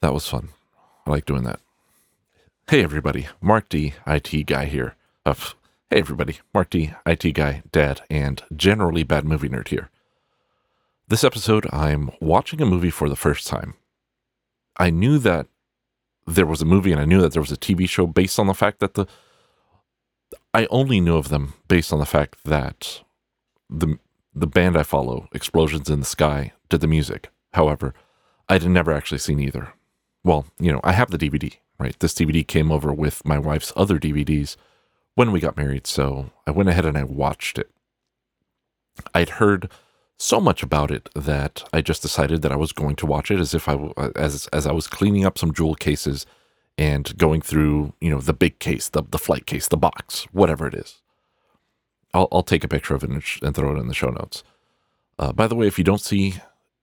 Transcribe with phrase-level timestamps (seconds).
[0.00, 0.50] That was fun.
[1.06, 1.60] I like doing that.
[2.70, 3.26] Hey, everybody.
[3.40, 4.94] Mark D, IT guy here.
[5.26, 5.34] Uh,
[5.90, 6.38] hey, everybody.
[6.54, 9.90] Mark D, IT guy, dad, and generally bad movie nerd here.
[11.08, 13.74] This episode, I'm watching a movie for the first time.
[14.76, 15.46] I knew that
[16.26, 18.46] there was a movie and I knew that there was a TV show based on
[18.46, 19.06] the fact that the.
[20.52, 23.02] I only knew of them based on the fact that
[23.68, 23.98] the
[24.34, 27.30] the band I follow, Explosions in the Sky, did the music.
[27.54, 27.94] However,
[28.48, 29.72] I'd never actually seen either.
[30.24, 31.98] Well, you know, I have the DVD, right?
[31.98, 34.56] This DVD came over with my wife's other DVDs
[35.14, 37.70] when we got married, so I went ahead and I watched it.
[39.14, 39.70] I'd heard
[40.18, 43.38] so much about it that I just decided that I was going to watch it
[43.38, 43.78] as if I
[44.16, 46.26] as as I was cleaning up some jewel cases
[46.76, 50.66] and going through, you know, the big case, the the flight case, the box, whatever
[50.66, 51.00] it is.
[52.12, 54.42] I'll, I'll take a picture of it and, and throw it in the show notes.
[55.18, 56.36] Uh, by the way, if you don't see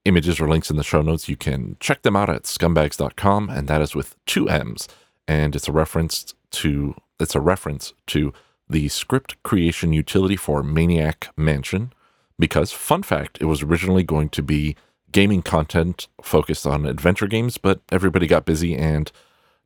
[0.06, 3.68] images or links in the show notes, you can check them out at scummbags.com, and
[3.68, 4.88] that is with two M's.
[5.28, 8.32] And it's a reference to it's a reference to
[8.68, 11.92] the script creation utility for Maniac Mansion,
[12.38, 14.76] because fun fact, it was originally going to be
[15.12, 19.10] gaming content focused on adventure games, but everybody got busy and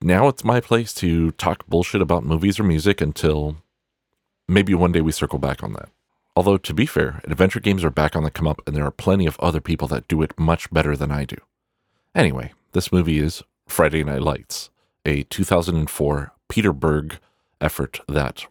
[0.03, 3.57] now it's my place to talk bullshit about movies or music until
[4.49, 5.89] maybe one day we circle back on that.
[6.41, 8.91] Although, to be fair, adventure games are back on the come up, and there are
[8.91, 11.37] plenty of other people that do it much better than I do.
[12.15, 14.71] Anyway, this movie is Friday Night Lights,
[15.05, 17.19] a 2004 Peter Berg
[17.61, 18.47] effort that,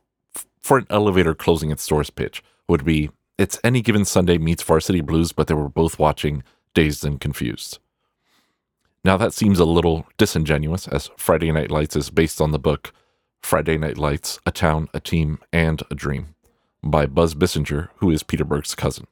[0.62, 3.10] for an elevator closing its doors pitch, would be
[3.40, 6.44] it's any given Sunday meets Varsity Blues, but they were both watching
[6.76, 7.80] Dazed and Confused.
[9.04, 12.94] Now, that seems a little disingenuous, as Friday Night Lights is based on the book
[13.42, 16.36] Friday Night Lights A Town, a Team, and a Dream
[16.84, 19.08] by Buzz Bissinger, who is Peter Berg's cousin.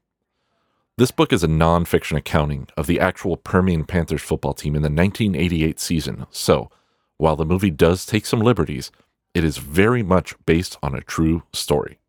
[0.98, 4.90] This book is a non-fiction accounting of the actual Permian Panthers football team in the
[4.90, 6.72] 1988 season, so
[7.18, 8.92] while the movie does take some liberties,
[9.34, 12.00] it is very much based on a true story.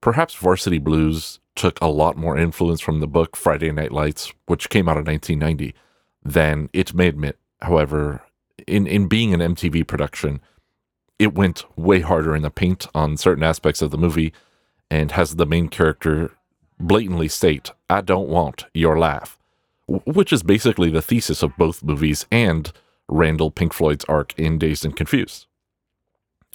[0.00, 4.70] Perhaps Varsity Blues took a lot more influence from the book Friday Night Lights, which
[4.70, 5.74] came out in 1990,
[6.22, 7.38] than it may admit.
[7.60, 8.22] However,
[8.66, 10.40] in, in being an MTV production,
[11.18, 14.32] it went way harder in the paint on certain aspects of the movie
[14.94, 16.30] and has the main character
[16.78, 19.36] blatantly state, I don't want your laugh,
[19.88, 22.70] which is basically the thesis of both movies and
[23.08, 25.46] Randall Pink Floyd's arc in Dazed and Confused.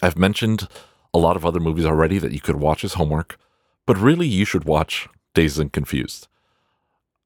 [0.02, 0.68] I've mentioned
[1.12, 3.38] a lot of other movies already that you could watch as homework,
[3.84, 6.26] but really you should watch Dazed and Confused.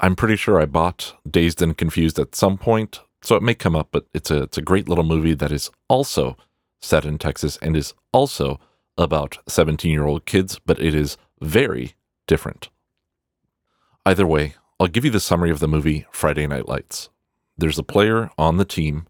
[0.01, 3.77] I'm pretty sure I bought Dazed and Confused at some point, so it may come
[3.77, 6.37] up, but it's a it's a great little movie that is also
[6.83, 8.59] set in Texas and is also
[8.97, 11.95] about 17 year old kids, but it is very
[12.27, 12.69] different.
[14.07, 17.09] Either way, I'll give you the summary of the movie Friday Night Lights.
[17.57, 19.07] There's a player on the team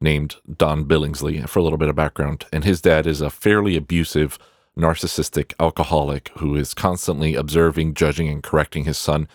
[0.00, 3.76] named Don Billingsley, for a little bit of background, and his dad is a fairly
[3.76, 4.38] abusive,
[4.76, 9.28] narcissistic alcoholic who is constantly observing, judging, and correcting his son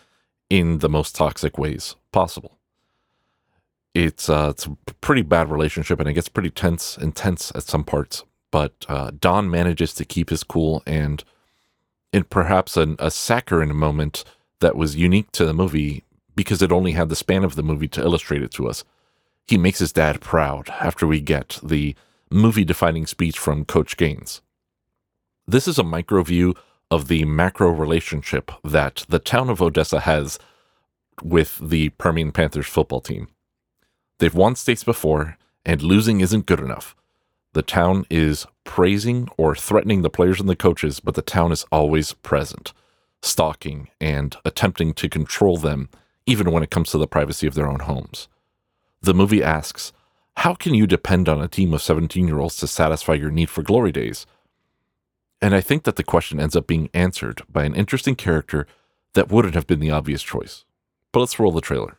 [0.50, 2.58] in the most toxic ways possible.
[3.94, 7.84] It's uh, it's a pretty bad relationship, and it gets pretty tense, intense at some
[7.84, 8.24] parts.
[8.52, 11.24] But uh, Don manages to keep his cool, and
[12.14, 14.24] in perhaps an, a saccharine moment
[14.60, 16.04] that was unique to the movie
[16.36, 18.84] because it only had the span of the movie to illustrate it to us.
[19.48, 21.96] He makes his dad proud after we get the
[22.30, 24.42] movie defining speech from Coach Gaines.
[25.48, 26.56] This is a micro view
[26.92, 30.38] of the macro relationship that the town of Odessa has
[31.24, 33.28] with the Permian Panthers football team.
[34.20, 36.96] They've won states before, and losing isn't good enough.
[37.58, 41.66] The town is praising or threatening the players and the coaches, but the town is
[41.72, 42.72] always present,
[43.24, 45.90] stalking and attempting to control them,
[46.28, 48.28] even when it comes to the privacy of their own homes.
[49.02, 49.92] The movie asks,
[50.36, 53.50] How can you depend on a team of 17 year olds to satisfy your need
[53.50, 54.28] for glory days?
[55.42, 58.68] And I think that the question ends up being answered by an interesting character
[59.16, 60.64] that wouldn't have been the obvious choice.
[61.12, 61.98] But let's roll the trailer.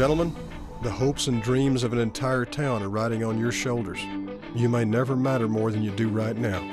[0.00, 0.34] Gentlemen,
[0.80, 4.02] the hopes and dreams of an entire town are riding on your shoulders.
[4.54, 6.66] You may never matter more than you do right now.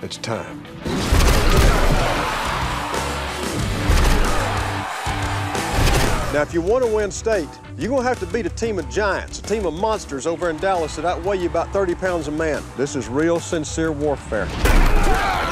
[0.00, 0.62] It's time.
[6.32, 8.78] Now, if you want to win state, you're going to have to beat a team
[8.78, 12.28] of giants, a team of monsters over in Dallas that outweigh you about 30 pounds
[12.28, 12.62] a man.
[12.78, 14.48] This is real, sincere warfare.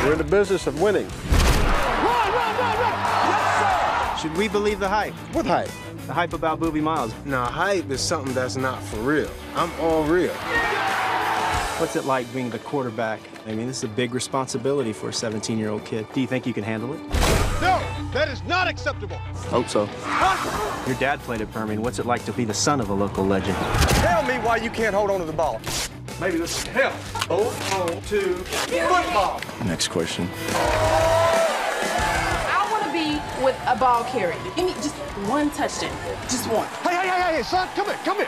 [0.03, 1.11] We're in the business of winning.
[4.19, 5.13] Should we believe the hype?
[5.35, 5.69] What hype?
[6.07, 7.13] The hype about Boobie Miles.
[7.25, 9.29] Now, hype is something that's not for real.
[9.57, 10.33] I'm all real.
[11.79, 13.19] What's it like being the quarterback?
[13.45, 16.07] I mean, this is a big responsibility for a 17 year old kid.
[16.13, 17.01] Do you think you can handle it?
[17.61, 17.83] No,
[18.13, 19.17] that is not acceptable.
[19.51, 19.89] Hope so.
[20.87, 21.83] Your dad played at Permian.
[21.83, 23.57] What's it like to be the son of a local legend?
[23.57, 25.61] Tell me why you can't hold on to the ball.
[26.21, 26.95] Maybe this is help.
[27.29, 29.41] Hold on oh, oh, to football.
[29.67, 30.29] Next question.
[33.43, 34.37] With a ball carrier.
[34.55, 34.95] Give me just
[35.29, 35.97] one touchdown.
[36.23, 36.67] Just one.
[36.83, 38.27] Hey, hey, hey, hey, son, come here, come here.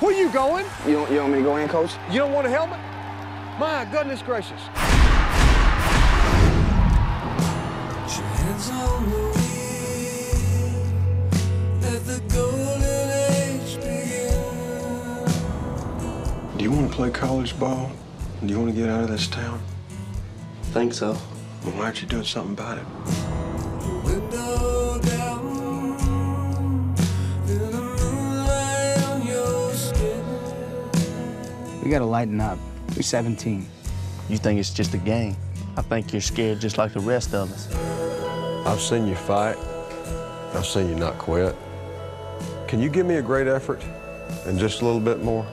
[0.00, 0.66] Where you going?
[0.86, 1.92] You don't, you want me to go in, coach?
[2.10, 2.80] You don't want a helmet?
[3.58, 4.60] My goodness gracious.
[16.56, 17.92] Do you want to play college ball?
[18.40, 19.62] Do you want to get out of this town?
[20.72, 21.12] Think so.
[21.64, 23.31] Well, why aren't you doing something about it?
[31.82, 32.58] We gotta lighten up.
[32.94, 33.66] You're 17.
[34.28, 35.36] You think it's just a game.
[35.76, 37.74] I think you're scared just like the rest of us.
[38.66, 39.56] I've seen you fight.
[40.54, 41.56] I've seen you not quit.
[42.68, 43.82] Can you give me a great effort
[44.46, 45.46] and just a little bit more?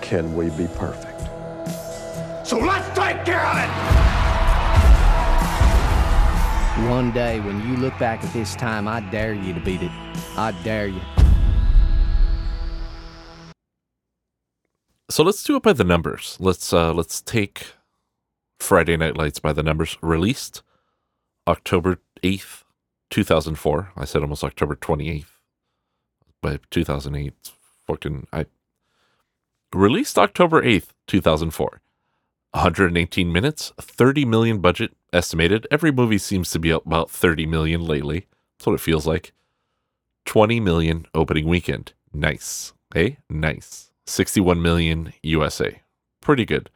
[0.00, 1.20] Can we be perfect?
[2.46, 4.09] So let's take care of it!
[6.88, 9.90] One day, when you look back at this time, I dare you to beat it.
[10.36, 11.00] I dare you.
[15.10, 16.36] So let's do it by the numbers.
[16.40, 17.74] Let's uh let's take
[18.58, 19.98] Friday Night Lights by the numbers.
[20.00, 20.62] Released
[21.46, 22.62] October 8th,
[23.10, 23.92] 2004.
[23.96, 25.26] I said almost October 28th.
[26.40, 27.34] By 2008.
[27.86, 28.46] Fucking I
[29.74, 31.80] released October 8th, 2004.
[32.52, 35.66] 118 minutes, 30 million budget estimated.
[35.70, 38.26] Every movie seems to be about 30 million lately.
[38.58, 39.32] That's what it feels like.
[40.26, 41.92] 20 million opening weekend.
[42.12, 42.72] Nice.
[42.92, 43.90] Hey, nice.
[44.06, 45.80] 61 million USA.
[46.20, 46.70] Pretty good.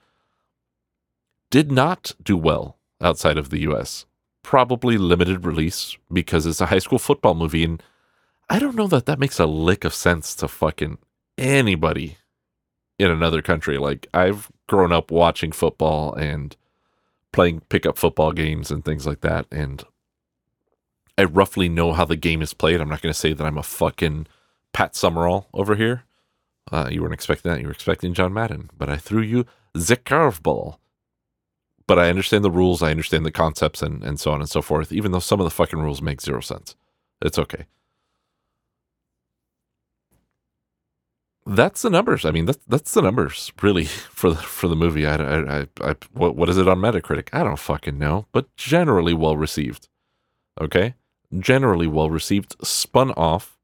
[1.50, 4.06] Did not do well outside of the US.
[4.42, 7.64] Probably limited release because it's a high school football movie.
[7.64, 7.82] And
[8.48, 10.98] I don't know that that makes a lick of sense to fucking
[11.38, 12.18] anybody
[12.98, 13.78] in another country.
[13.78, 16.56] Like, I've grown up watching football and
[17.34, 19.46] playing pickup football games and things like that.
[19.50, 19.82] And
[21.18, 22.80] I roughly know how the game is played.
[22.80, 24.28] I'm not going to say that I'm a fucking
[24.72, 26.04] Pat Summerall over here.
[26.70, 27.60] Uh, you weren't expecting that.
[27.60, 30.78] You were expecting John Madden, but I threw you the curveball.
[31.86, 32.82] But I understand the rules.
[32.82, 35.44] I understand the concepts and, and so on and so forth, even though some of
[35.44, 36.76] the fucking rules make zero sense.
[37.20, 37.66] It's okay.
[41.46, 42.24] That's the numbers.
[42.24, 45.06] I mean, that's that's the numbers really for the for the movie.
[45.06, 47.28] I, I, I, I what what is it on Metacritic?
[47.32, 49.88] I don't fucking know, but generally well received.
[50.60, 50.94] Okay,
[51.38, 52.56] generally well received.
[52.64, 53.58] Spun off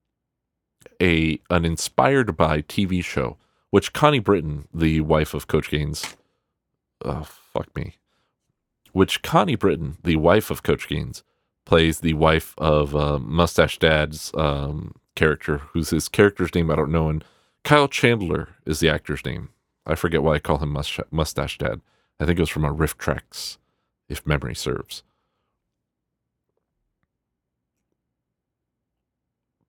[1.00, 3.38] a an inspired by TV show,
[3.70, 6.16] which Connie Britton, the wife of Coach Gaines,
[7.04, 7.94] oh fuck me,
[8.92, 11.22] which Connie Britton, the wife of Coach Gaines,
[11.64, 16.92] plays the wife of uh, Mustache Dad's um, character, who's his character's name I don't
[16.92, 17.24] know, and
[17.64, 19.50] Kyle Chandler is the actor's name.
[19.86, 20.76] I forget why I call him
[21.10, 21.80] Mustache, Dad.
[22.18, 23.58] I think it was from a RiffTrax,
[24.08, 25.02] if memory serves.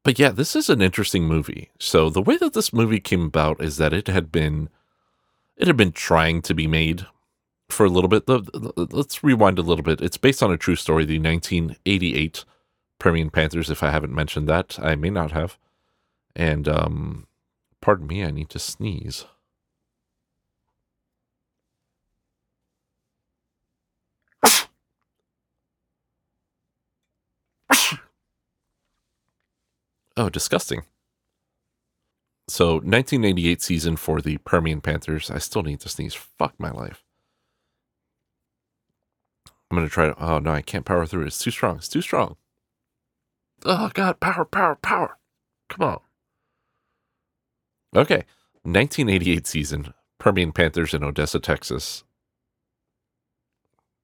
[0.03, 1.69] But yeah, this is an interesting movie.
[1.79, 4.69] So the way that this movie came about is that it had been
[5.55, 7.05] it had been trying to be made
[7.69, 8.24] for a little bit.
[8.27, 10.01] Let's rewind a little bit.
[10.01, 12.45] It's based on a true story, the 1988
[12.98, 13.69] Permian Panthers.
[13.69, 15.60] If I haven't mentioned that, I may not have.
[16.36, 17.27] And um,
[17.81, 19.25] pardon me, I need to sneeze.
[30.17, 30.83] Oh, disgusting.
[32.47, 35.31] So, 1988 season for the Permian Panthers.
[35.31, 36.13] I still need to sneeze.
[36.13, 37.03] Fuck my life.
[39.47, 40.23] I'm going to try to.
[40.23, 41.25] Oh, no, I can't power through.
[41.25, 41.77] It's too strong.
[41.77, 42.35] It's too strong.
[43.63, 44.19] Oh, God.
[44.19, 45.17] Power, power, power.
[45.69, 46.00] Come on.
[47.95, 48.24] Okay.
[48.63, 49.93] 1988 season.
[50.19, 52.03] Permian Panthers in Odessa, Texas.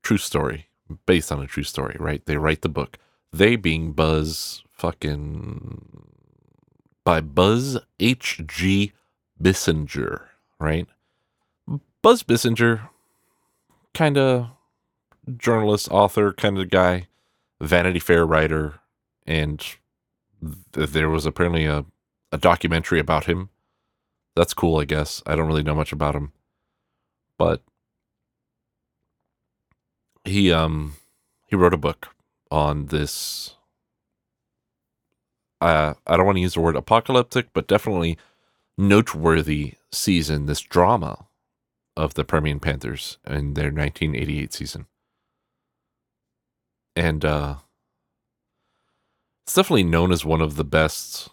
[0.03, 0.67] True story.
[1.05, 2.25] Based on a true story, right?
[2.25, 2.97] They write the book.
[3.33, 6.07] They being Buzz fucking
[7.03, 8.91] by Buzz H.G.
[9.41, 10.23] Bissinger,
[10.59, 10.87] right?
[12.01, 12.89] Buzz Bissinger,
[13.93, 14.49] kind of
[15.37, 17.07] journalist, author kind of guy,
[17.61, 18.79] Vanity Fair writer,
[19.25, 19.59] and
[20.73, 21.85] th- there was apparently a,
[22.31, 23.49] a documentary about him.
[24.37, 25.23] That's cool, I guess.
[25.25, 26.31] I don't really know much about him,
[27.39, 27.63] but
[30.23, 30.93] he um
[31.47, 32.09] he wrote a book
[32.51, 33.55] on this
[35.59, 38.15] uh, I don't want to use the word apocalyptic, but definitely
[38.77, 41.25] noteworthy season, this drama
[41.95, 44.85] of the Permian Panthers in their 1988 season.
[46.95, 47.55] And uh,
[49.45, 51.29] it's definitely known as one of the best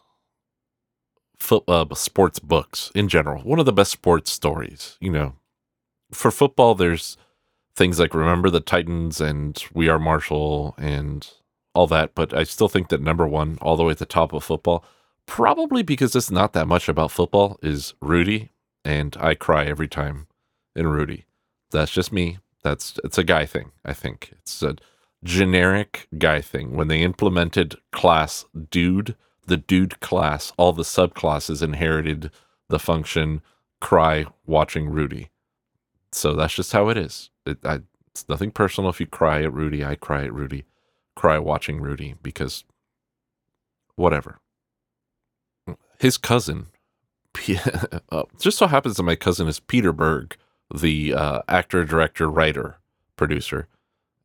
[1.45, 4.97] foot, uh, sports books in general, one of the best sports stories.
[5.01, 5.35] You know,
[6.13, 7.17] for football, there's
[7.77, 11.29] things like Remember the Titans and We Are Marshall and
[11.75, 14.33] all that, but I still think that number one, all the way at the top
[14.33, 14.85] of football,
[15.27, 18.51] probably because it's not that much about football, is Rudy.
[18.85, 20.27] And I cry every time
[20.77, 21.25] in Rudy.
[21.71, 22.39] That's just me.
[22.63, 24.33] That's it's a guy thing, I think.
[24.39, 24.77] It's a
[25.25, 26.77] generic guy thing.
[26.77, 32.31] When they implemented class dude, the dude class, all the subclasses inherited
[32.69, 33.43] the function
[33.81, 35.31] cry watching Rudy.
[36.13, 37.31] So that's just how it is.
[37.45, 39.85] It, I, it's nothing personal if you cry at Rudy.
[39.85, 40.65] I cry at Rudy.
[41.17, 42.65] Cry watching Rudy because
[43.97, 44.39] whatever.
[45.99, 46.67] His cousin,
[48.11, 50.37] uh, just so happens that my cousin is Peter Berg,
[50.75, 52.79] the uh, actor, director, writer,
[53.17, 53.69] producer,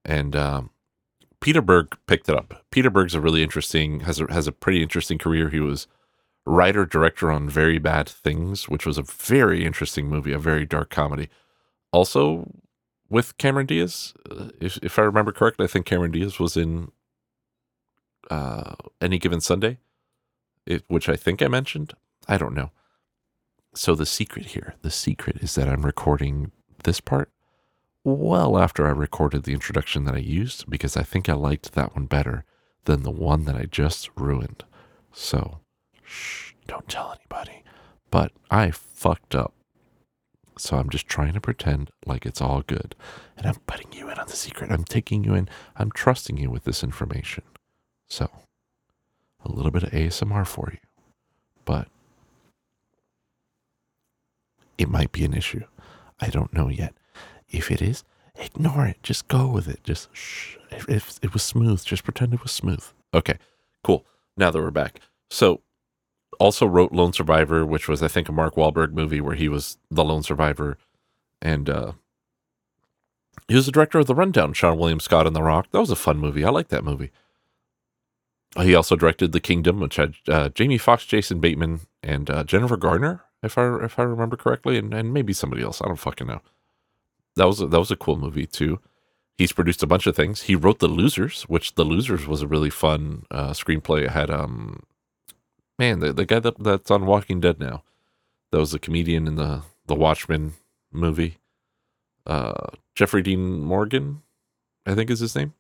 [0.04, 0.70] and um,
[1.42, 2.66] Peter Berg picked it up.
[2.72, 5.50] Peter Berg's a really interesting has a, has a pretty interesting career.
[5.50, 5.88] He was
[6.46, 10.90] writer director on Very Bad Things, which was a very interesting movie, a very dark
[10.90, 11.30] comedy.
[11.92, 12.52] Also
[13.10, 16.92] with Cameron Diaz, uh, if if I remember correctly, I think Cameron Diaz was in
[18.30, 19.80] uh, Any Given Sunday,
[20.66, 21.94] it, which I think I mentioned.
[22.28, 22.72] I don't know.
[23.74, 26.52] So the secret here, the secret is that I'm recording
[26.84, 27.32] this part
[28.04, 31.96] well after I recorded the introduction that I used because I think I liked that
[31.96, 32.46] one better
[32.86, 34.64] than the one that I just ruined.
[35.12, 35.60] So,
[36.04, 37.64] shh, don't tell anybody.
[38.12, 39.54] But I fucked up.
[40.58, 42.96] So I'm just trying to pretend like it's all good.
[43.38, 44.72] And I'm putting you in on the secret.
[44.72, 45.48] I'm taking you in.
[45.78, 47.44] I'm trusting you with this information.
[48.08, 48.30] So,
[49.46, 50.80] a little bit of ASMR for you.
[51.64, 51.88] But
[54.78, 55.64] it might be an issue.
[56.20, 56.94] I don't know yet.
[57.52, 58.04] If it is,
[58.36, 59.02] ignore it.
[59.04, 59.84] Just go with it.
[59.84, 60.58] Just shh.
[60.72, 62.84] If, if it was smooth, just pretend it was smooth.
[63.14, 63.38] Okay,
[63.84, 64.06] cool.
[64.38, 65.00] Now that we're back.
[65.30, 65.62] So,
[66.40, 69.78] also wrote Lone Survivor, which was, I think, a Mark Wahlberg movie where he was
[69.90, 70.78] the lone survivor.
[71.42, 71.94] And uh,
[73.48, 75.68] he was the director of The Rundown, Seann William Scott and The Rock.
[75.72, 76.46] That was a fun movie.
[76.46, 77.12] I like that movie.
[78.60, 82.78] He also directed The Kingdom, which had uh, Jamie Foxx, Jason Bateman, and uh, Jennifer
[82.78, 85.82] Garner, if I if I remember correctly, and, and maybe somebody else.
[85.82, 86.42] I don't fucking know
[87.40, 88.80] that was a, that was a cool movie too.
[89.38, 90.44] He's produced a bunch of things.
[90.44, 94.04] He wrote The Losers, which The Losers was a really fun uh, screenplay.
[94.04, 94.84] It had um,
[95.78, 97.84] man, the, the guy that, that's on Walking Dead now,
[98.52, 100.54] that was a comedian in the the Watchmen
[100.92, 101.38] movie.
[102.28, 104.22] Uh, Jeffrey Dean Morgan,
[104.86, 105.54] I think is his name,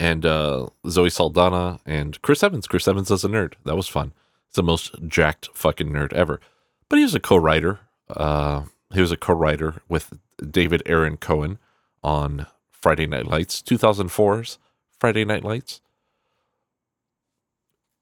[0.00, 2.66] and uh, Zoe Saldana and Chris Evans.
[2.66, 3.52] Chris Evans as a nerd.
[3.64, 4.14] That was fun.
[4.48, 6.40] It's the most jacked fucking nerd ever.
[6.88, 7.80] But he was a co-writer.
[8.08, 10.18] Uh, he was a co-writer with
[10.50, 11.58] David Aaron Cohen
[12.02, 14.58] on Friday Night Lights, 2004's
[14.98, 15.80] Friday Night Lights.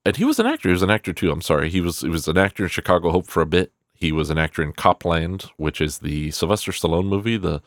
[0.04, 0.68] And he was an actor.
[0.68, 1.32] He was an actor too.
[1.32, 1.68] I'm sorry.
[1.68, 3.72] He was he was an actor in Chicago Hope for a bit.
[3.92, 7.60] He was an actor in Copland, which is the Sylvester Stallone movie, the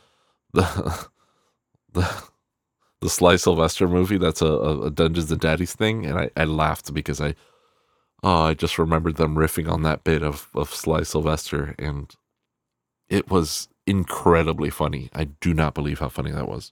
[0.53, 1.07] the
[1.93, 2.23] the
[3.01, 4.17] the Sly Sylvester movie.
[4.17, 7.35] That's a, a Dungeons and Daddies thing, and I, I laughed because I
[8.23, 12.15] oh I just remembered them riffing on that bit of of Sly Sylvester, and
[13.09, 15.09] it was incredibly funny.
[15.13, 16.71] I do not believe how funny that was.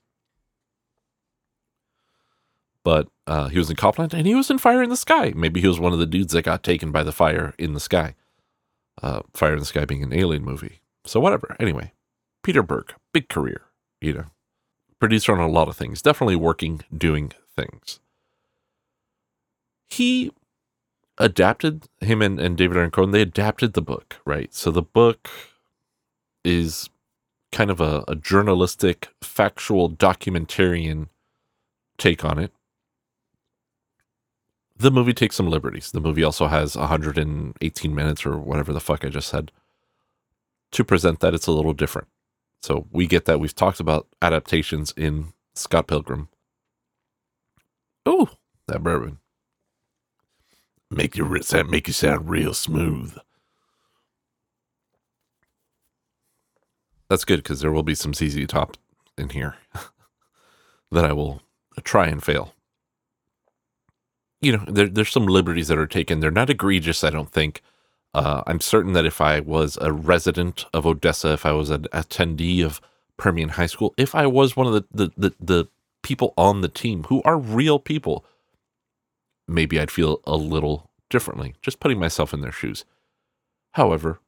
[2.84, 5.32] But uh, he was in Copland and he was in Fire in the Sky.
[5.36, 7.80] Maybe he was one of the dudes that got taken by the fire in the
[7.80, 8.14] sky.
[9.02, 10.80] Uh, fire in the Sky being an alien movie.
[11.04, 11.56] So, whatever.
[11.60, 11.92] Anyway,
[12.42, 13.62] Peter Berg, big career,
[14.00, 14.26] you know.
[15.00, 18.00] Producer on a lot of things, definitely working, doing things.
[19.90, 20.32] He
[21.18, 24.52] adapted him and, and David Aaron Cohen, they adapted the book, right?
[24.54, 25.28] So the book
[26.44, 26.88] is
[27.52, 31.08] kind of a, a journalistic, factual, documentarian
[31.96, 32.52] take on it.
[34.76, 35.90] The movie takes some liberties.
[35.90, 39.50] The movie also has 118 minutes or whatever the fuck I just said.
[40.72, 42.08] To present that, it's a little different.
[42.62, 43.40] So we get that.
[43.40, 46.28] We've talked about adaptations in Scott Pilgrim.
[48.06, 48.28] Oh,
[48.66, 49.18] that bourbon.
[50.90, 51.24] Make you
[51.68, 53.18] make you sound real smooth.
[57.08, 58.76] That's good because there will be some ZZ Top
[59.16, 59.56] in here
[60.92, 61.42] that I will
[61.82, 62.54] try and fail.
[64.40, 66.20] You know, there, there's some liberties that are taken.
[66.20, 67.62] They're not egregious, I don't think.
[68.14, 71.84] Uh, I'm certain that if I was a resident of Odessa, if I was an
[71.92, 72.80] attendee of
[73.16, 75.68] Permian High School, if I was one of the, the, the, the
[76.02, 78.24] people on the team who are real people,
[79.46, 82.84] maybe I'd feel a little differently, just putting myself in their shoes.
[83.72, 84.20] However,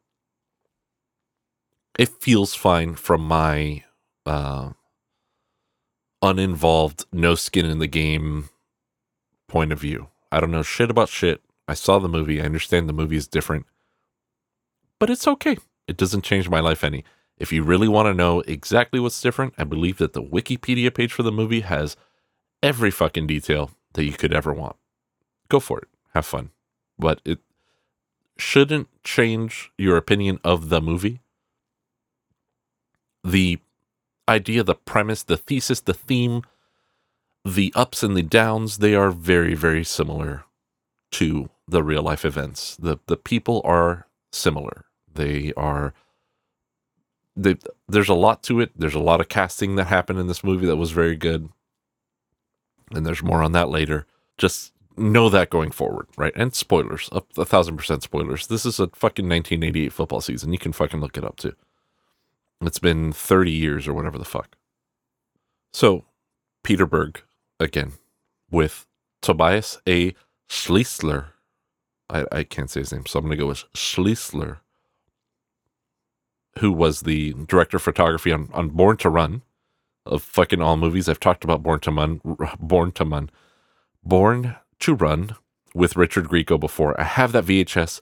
[1.98, 3.84] it feels fine from my
[4.26, 4.70] uh,
[6.22, 8.48] uninvolved, no skin in the game
[9.48, 10.08] point of view.
[10.30, 11.42] I don't know shit about shit.
[11.66, 12.40] I saw the movie.
[12.40, 13.66] I understand the movie is different,
[14.98, 15.56] but it's okay.
[15.86, 17.04] It doesn't change my life any.
[17.36, 21.12] If you really want to know exactly what's different, I believe that the Wikipedia page
[21.12, 21.96] for the movie has
[22.62, 24.76] every fucking detail that you could ever want.
[25.48, 25.88] Go for it.
[26.14, 26.50] Have fun.
[26.98, 27.38] But it
[28.36, 31.20] shouldn't change your opinion of the movie.
[33.24, 33.58] The
[34.28, 36.42] idea, the premise, the thesis, the theme,
[37.44, 40.44] the ups and the downs, they are very, very similar
[41.12, 42.76] to the real life events.
[42.76, 44.84] The the people are similar.
[45.12, 45.94] They are
[47.36, 47.56] they,
[47.88, 48.72] there's a lot to it.
[48.76, 51.48] There's a lot of casting that happened in this movie that was very good.
[52.92, 54.06] And there's more on that later.
[54.36, 56.32] Just know that going forward, right?
[56.36, 58.48] And spoilers, a, a thousand percent spoilers.
[58.48, 60.52] This is a fucking 1988 football season.
[60.52, 61.54] You can fucking look it up too.
[62.62, 64.56] It's been 30 years or whatever the fuck.
[65.72, 66.04] So,
[66.62, 67.22] Peter Berg,
[67.58, 67.92] again,
[68.50, 68.86] with
[69.22, 70.14] Tobias A.
[70.48, 71.26] Schliessler.
[72.10, 74.58] I, I can't say his name, so I'm going to go with Schliessler,
[76.58, 79.42] who was the director of photography on, on Born to Run
[80.04, 81.08] of fucking all movies.
[81.08, 82.20] I've talked about Born to Run,
[82.58, 83.30] Born to Run,
[84.02, 85.36] Born to Run
[85.74, 87.00] with Richard Grieco before.
[87.00, 88.00] I have that VHS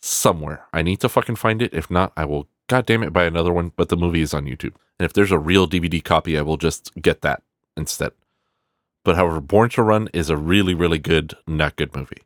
[0.00, 0.66] somewhere.
[0.72, 1.74] I need to fucking find it.
[1.74, 3.72] If not, I will God damn it buy another one.
[3.76, 6.56] But the movie is on YouTube, and if there's a real DVD copy, I will
[6.56, 7.42] just get that
[7.76, 8.12] instead.
[9.04, 12.22] But however, Born to Run is a really, really good, not good movie.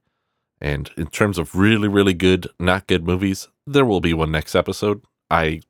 [0.61, 4.54] And in terms of really, really good, not good movies, there will be one next
[4.54, 5.02] episode.
[5.30, 5.62] I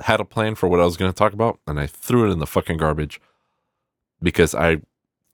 [0.00, 2.32] had a plan for what I was going to talk about, and I threw it
[2.32, 3.20] in the fucking garbage
[4.22, 4.80] because I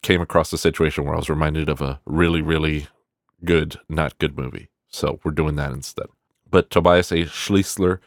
[0.02, 2.88] came across a situation where I was reminded of a really, really
[3.44, 4.68] good, not good movie.
[4.88, 6.06] So we're doing that instead.
[6.50, 7.24] But Tobias A.
[7.24, 7.98] Schliessler,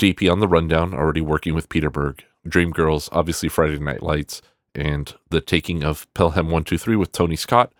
[0.00, 2.24] DP on the rundown, already working with Peter Berg.
[2.48, 4.40] Dreamgirls, obviously Friday Night Lights,
[4.74, 7.72] and the taking of Pelham 123 with Tony Scott.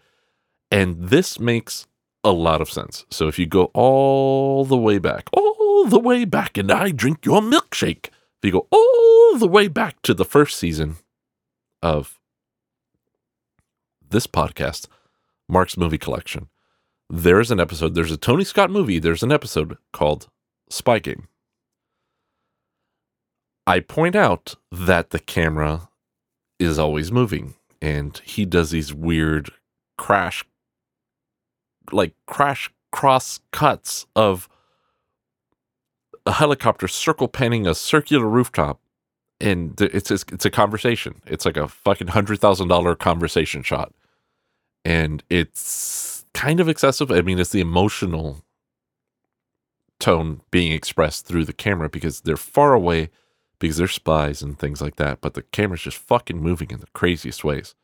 [0.71, 1.87] And this makes
[2.23, 3.07] a lot of sense.
[3.11, 7.25] So if you go all the way back, all the way back, and I drink
[7.25, 10.97] your milkshake, if you go all the way back to the first season
[11.83, 12.21] of
[14.11, 14.89] this podcast,
[15.49, 16.49] Mark's Movie Collection,
[17.09, 20.29] there's an episode, there's a Tony Scott movie, there's an episode called
[20.69, 21.29] Spy Game.
[23.67, 25.89] I point out that the camera
[26.59, 29.51] is always moving and he does these weird
[29.97, 30.45] crash
[31.93, 34.49] like crash cross cuts of
[36.27, 38.81] a helicopter circle panning a circular rooftop
[39.41, 41.23] and it's it's a conversation.
[41.27, 43.93] It's like a fucking hundred thousand dollar conversation shot.
[44.85, 47.11] And it's kind of excessive.
[47.11, 48.43] I mean it's the emotional
[49.99, 53.11] tone being expressed through the camera because they're far away
[53.61, 56.89] because they're spies and things like that but the camera's just fucking moving in the
[56.95, 57.77] craziest ways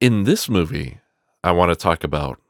[0.00, 1.00] in this movie
[1.42, 2.40] i want to talk about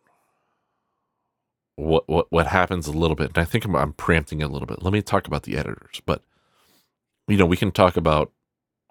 [1.79, 4.49] what what what happens a little bit, and I think I'm, I'm preempting it a
[4.49, 4.83] little bit.
[4.83, 6.23] Let me talk about the editors, but
[7.29, 8.33] you know we can talk about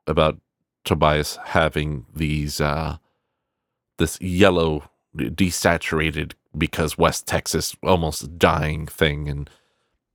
[0.07, 0.39] about
[0.85, 2.97] Tobias having these uh
[3.97, 9.49] this yellow desaturated because West Texas almost dying thing, and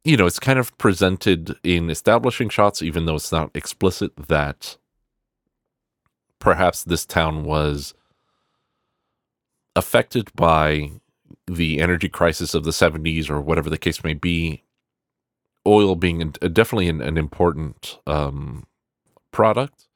[0.04, 4.76] you know it's kind of presented in establishing shots, even though it's not explicit that
[6.38, 7.94] perhaps this town was
[9.76, 10.90] affected by
[11.46, 14.64] the energy crisis of the 70s or whatever the case may be,
[15.66, 18.66] oil being a, definitely an, an important um,
[19.30, 19.88] product.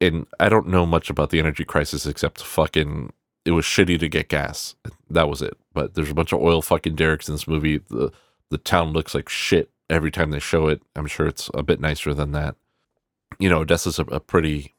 [0.00, 3.12] And I don't know much about the energy crisis except fucking
[3.44, 4.74] it was shitty to get gas.
[5.10, 5.56] That was it.
[5.72, 7.78] But there's a bunch of oil fucking derricks in this movie.
[7.78, 8.10] The
[8.50, 10.82] the town looks like shit every time they show it.
[10.96, 12.56] I'm sure it's a bit nicer than that.
[13.38, 14.74] You know, Odessa's a, a pretty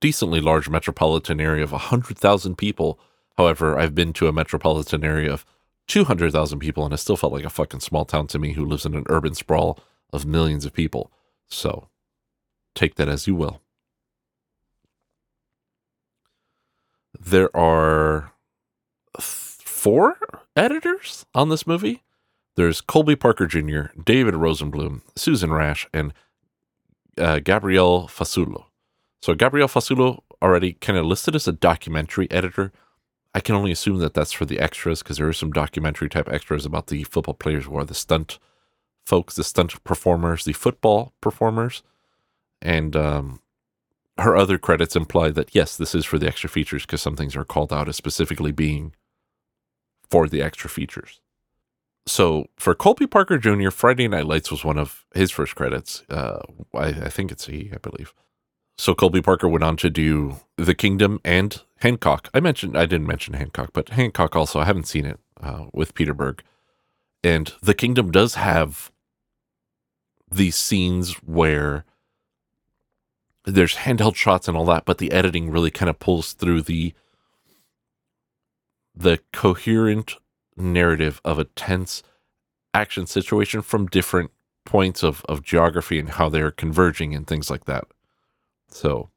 [0.00, 2.98] decently large metropolitan area of 100,000 people
[3.40, 5.46] However, I've been to a metropolitan area of
[5.88, 8.84] 200,000 people and it still felt like a fucking small town to me who lives
[8.84, 9.78] in an urban sprawl
[10.12, 11.10] of millions of people.
[11.48, 11.88] So
[12.74, 13.62] take that as you will.
[17.18, 18.32] There are
[19.18, 20.18] four
[20.54, 22.02] editors on this movie.
[22.56, 26.12] There's Colby Parker Jr., David Rosenblum, Susan Rash, and
[27.16, 28.64] uh, Gabrielle Fasulo.
[29.22, 32.72] So Gabrielle Fasulo already kind of listed as a documentary editor.
[33.34, 36.28] I can only assume that that's for the extras because there are some documentary type
[36.28, 38.38] extras about the football players who are the stunt
[39.06, 41.82] folks, the stunt performers, the football performers.
[42.62, 43.40] And um,
[44.18, 47.36] her other credits imply that, yes, this is for the extra features because some things
[47.36, 48.94] are called out as specifically being
[50.10, 51.20] for the extra features.
[52.10, 56.02] So for Colby Parker Jr., Friday Night Lights was one of his first credits.
[56.10, 56.40] Uh,
[56.74, 58.12] I, I think it's he, I believe.
[58.76, 62.28] So Colby Parker went on to do The Kingdom and Hancock.
[62.34, 65.94] I mentioned I didn't mention Hancock, but Hancock also I haven't seen it uh, with
[65.94, 66.42] Peter Berg.
[67.22, 68.90] And The Kingdom does have
[70.28, 71.84] these scenes where
[73.44, 76.92] there's handheld shots and all that, but the editing really kind of pulls through the
[78.96, 80.16] the coherent
[80.60, 82.02] narrative of a tense
[82.72, 84.30] action situation from different
[84.64, 87.84] points of, of geography and how they're converging and things like that.
[88.68, 89.10] So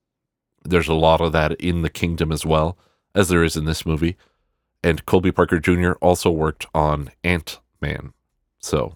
[0.64, 2.78] there's a lot of that in the kingdom as well
[3.14, 4.18] as there is in this movie.
[4.84, 5.92] And Colby Parker Jr.
[6.02, 8.14] also worked on Ant Man.
[8.60, 8.96] So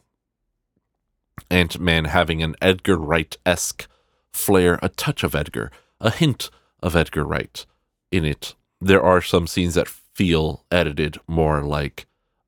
[1.49, 3.87] Ant Man having an Edgar Wright esque
[4.31, 6.49] flair, a touch of Edgar, a hint
[6.81, 7.65] of Edgar Wright
[8.11, 8.55] in it.
[8.79, 12.05] There are some scenes that feel edited more like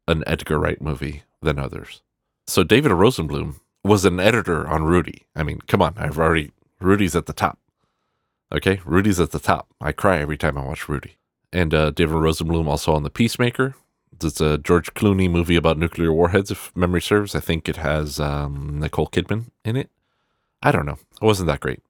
[0.09, 2.01] an Edgar Wright movie than others.
[2.47, 5.25] So David Rosenblum was an editor on Rudy.
[5.35, 7.59] I mean, come on, I've already Rudy's at the top.
[8.51, 9.67] Okay, Rudy's at the top.
[9.79, 11.17] I cry every time I watch Rudy.
[11.53, 13.75] And uh, David Rosenblum also on The Peacemaker.
[14.21, 17.35] It's a George Clooney movie about nuclear warheads, if memory serves.
[17.35, 19.89] I think it has um, Nicole Kidman in it.
[20.61, 20.97] I don't know.
[21.21, 21.81] It wasn't that great.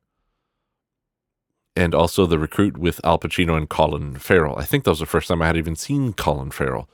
[1.76, 4.60] And also The Recruit with Al Pacino and Colin Farrell.
[4.60, 6.90] I think that was the first time I had even seen Colin Farrell.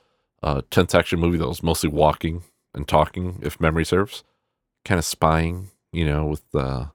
[0.46, 2.44] Uh, tense action movie that was mostly walking
[2.76, 4.24] and talking, if memory serves.
[4.86, 6.86] Kind of spying, you know, with uh,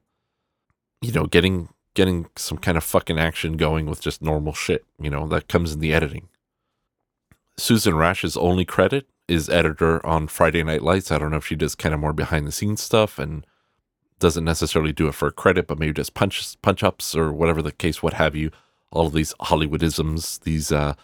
[1.03, 5.11] you know, getting getting some kind of fucking action going with just normal shit, you
[5.11, 6.29] know, that comes in the editing.
[7.59, 11.11] Susan Rash's only credit is editor on Friday Night Lights.
[11.11, 13.45] I don't know if she does kind of more behind the scenes stuff and
[14.21, 17.73] doesn't necessarily do it for credit, but maybe just punch punch ups or whatever the
[17.73, 18.51] case, what have you.
[18.93, 20.95] All of these Hollywoodisms, these uh,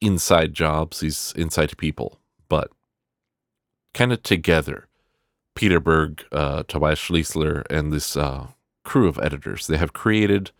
[0.00, 2.70] inside jobs, these inside people, but
[3.94, 4.88] kind of together.
[5.54, 8.48] Peter Berg, uh, Tobias Schliessler, and this uh,
[8.84, 9.66] crew of editors.
[9.66, 10.50] They have created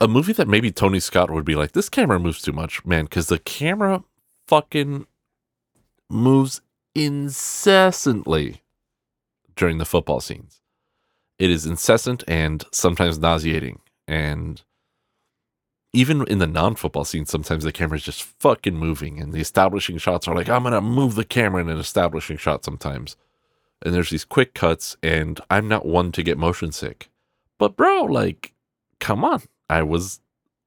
[0.00, 3.04] a movie that maybe Tony Scott would be like, this camera moves too much, man,
[3.04, 4.04] because the camera
[4.46, 5.06] fucking
[6.08, 6.60] moves
[6.94, 8.62] incessantly
[9.56, 10.60] during the football scenes.
[11.38, 13.80] It is incessant and sometimes nauseating.
[14.06, 14.62] And
[15.94, 19.20] even in the non football scene, sometimes the camera is just fucking moving.
[19.20, 22.64] And the establishing shots are like, I'm to move the camera in an establishing shot
[22.64, 23.16] sometimes.
[23.80, 27.10] And there's these quick cuts, and I'm not one to get motion sick.
[27.58, 28.52] But bro, like,
[28.98, 29.42] come on.
[29.70, 30.20] I was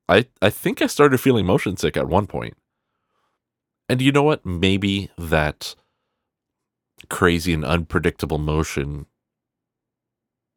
[0.07, 2.55] I I think I started feeling motion sick at one point.
[3.89, 4.45] And you know what?
[4.45, 5.75] Maybe that
[7.09, 9.07] crazy and unpredictable motion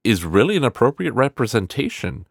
[0.05, 2.27] is really an appropriate representation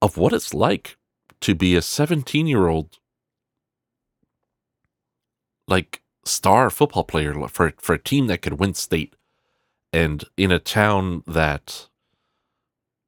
[0.00, 0.97] of what it's like
[1.40, 2.98] to be a 17 year old
[5.66, 9.14] like star football player for for a team that could win state
[9.92, 11.88] and in a town that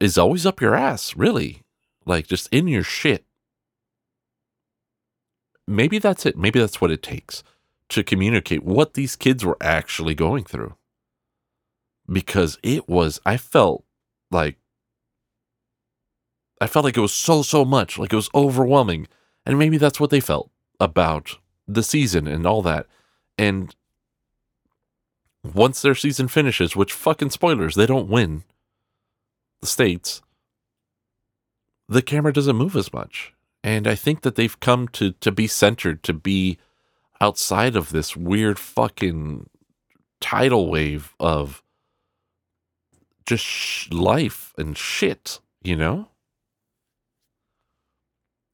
[0.01, 1.63] is always up your ass, really.
[2.07, 3.25] Like just in your shit.
[5.69, 6.37] Maybe that's it.
[6.37, 7.45] Maybe that's what it takes
[7.91, 10.75] to communicate what these kids were actually going through.
[12.11, 13.85] Because it was, I felt
[14.31, 14.57] like,
[16.61, 19.09] I felt like it was so, so much, like it was overwhelming.
[19.47, 22.87] And maybe that's what they felt about the season and all that.
[23.39, 23.75] And
[25.43, 28.45] once their season finishes, which fucking spoilers, they don't win
[29.61, 30.21] the States,
[31.89, 33.35] the camera doesn't move as much.
[33.63, 36.59] And I think that they've come to, to be centered, to be
[37.21, 39.49] outside of this weird fucking
[40.21, 41.63] tidal wave of
[43.27, 46.09] just sh- life and shit, you know?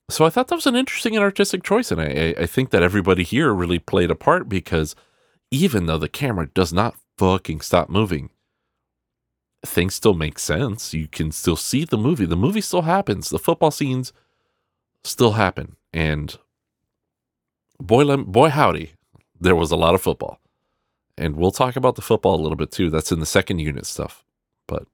[0.09, 1.91] So I thought that was an interesting and artistic choice.
[1.91, 4.95] And I, I think that everybody here really played a part because
[5.51, 8.31] even though the camera does not fucking stop moving,
[9.65, 10.95] things still make sense.
[10.95, 12.27] You can still see the movie.
[12.27, 13.31] The movie still happens.
[13.31, 14.13] The football scenes
[15.03, 15.77] still happen.
[15.93, 16.39] And
[17.81, 18.93] boy, boy, howdy,
[19.41, 20.41] there was a lot of football.
[21.19, 22.91] And we'll talk about the football a little bit too.
[22.91, 24.25] That's in the second unit stuff.
[24.69, 24.87] But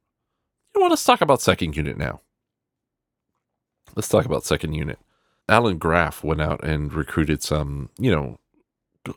[0.75, 0.91] you what?
[0.91, 2.21] Let's talk about second unit now.
[3.95, 4.99] Let's talk about second unit.
[5.49, 8.39] Allan Graf went out and recruited some, you know,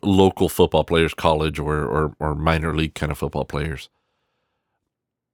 [0.01, 3.89] local football players, college or, or, or minor league kind of football players.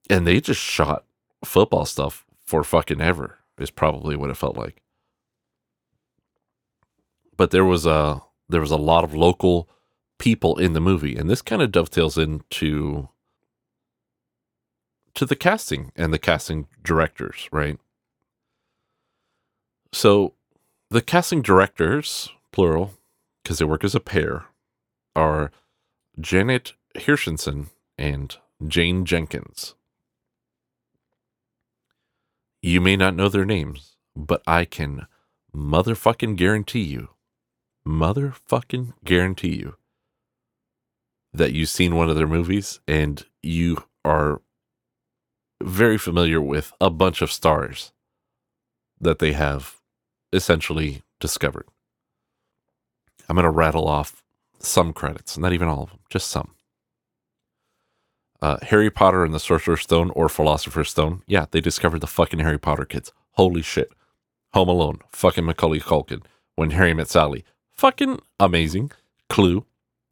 [0.10, 1.06] And they just shot
[1.44, 4.82] football stuff for fucking ever is probably what it felt like.
[7.38, 9.70] But there was a there was a lot of local
[10.20, 13.10] people in the movie and this kind of dovetails into
[15.16, 17.80] to the casting and the casting directors right
[19.94, 20.34] so
[20.90, 22.94] the casting directors plural
[23.42, 24.46] because they work as a pair
[25.16, 25.52] are
[26.20, 28.36] Janet Hirshenson and
[28.68, 29.76] Jane Jenkins.
[32.62, 35.08] You may not know their names, but I can
[35.56, 37.10] motherfucking guarantee you,
[37.88, 39.76] motherfucking guarantee you
[41.34, 44.42] that you've seen one of their movies and you are
[45.64, 47.94] very familiar with a bunch of stars
[49.00, 49.81] that they have
[50.34, 51.68] essentially discovered.
[53.30, 54.24] I'm going to rattle off
[54.60, 56.56] some credits, not even all of them, just some.
[58.42, 61.22] Uh, Harry Potter and the Sorcerer's Stone or Philosopher's Stone.
[61.28, 63.12] Yeah, they discovered the fucking Harry Potter kids.
[63.32, 63.92] Holy shit.
[64.54, 66.24] Home Alone, fucking Macaulay Culkin.
[66.56, 68.92] When Harry Met Sally, fucking amazing.
[69.30, 69.66] Clue,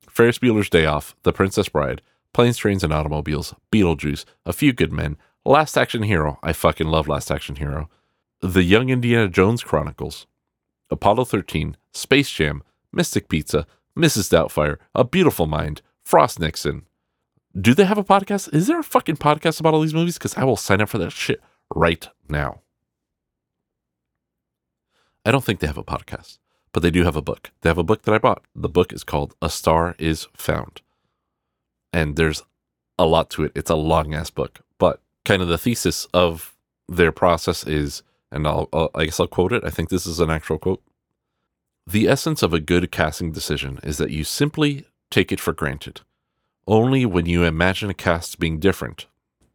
[0.09, 2.01] Ferris Bueller's Day Off, The Princess Bride,
[2.33, 6.39] Planes, Trains, and Automobiles, Beetlejuice, A Few Good Men, Last Action Hero.
[6.41, 7.89] I fucking love Last Action Hero.
[8.41, 10.25] The Young Indiana Jones Chronicles,
[10.89, 14.29] Apollo 13, Space Jam, Mystic Pizza, Mrs.
[14.31, 16.85] Doubtfire, A Beautiful Mind, Frost Nixon.
[17.59, 18.53] Do they have a podcast?
[18.53, 20.17] Is there a fucking podcast about all these movies?
[20.17, 21.41] Because I will sign up for that shit
[21.75, 22.61] right now.
[25.25, 26.37] I don't think they have a podcast,
[26.71, 27.51] but they do have a book.
[27.61, 28.43] They have a book that I bought.
[28.55, 30.81] The book is called A Star is Found.
[31.91, 32.43] And there's
[32.97, 33.51] a lot to it.
[33.53, 36.55] It's a long ass book, but kind of the thesis of
[36.87, 39.63] their process is, and I'll, I'll, I guess I'll quote it.
[39.63, 40.81] I think this is an actual quote.
[41.87, 46.01] The essence of a good casting decision is that you simply take it for granted.
[46.67, 49.07] Only when you imagine a cast being different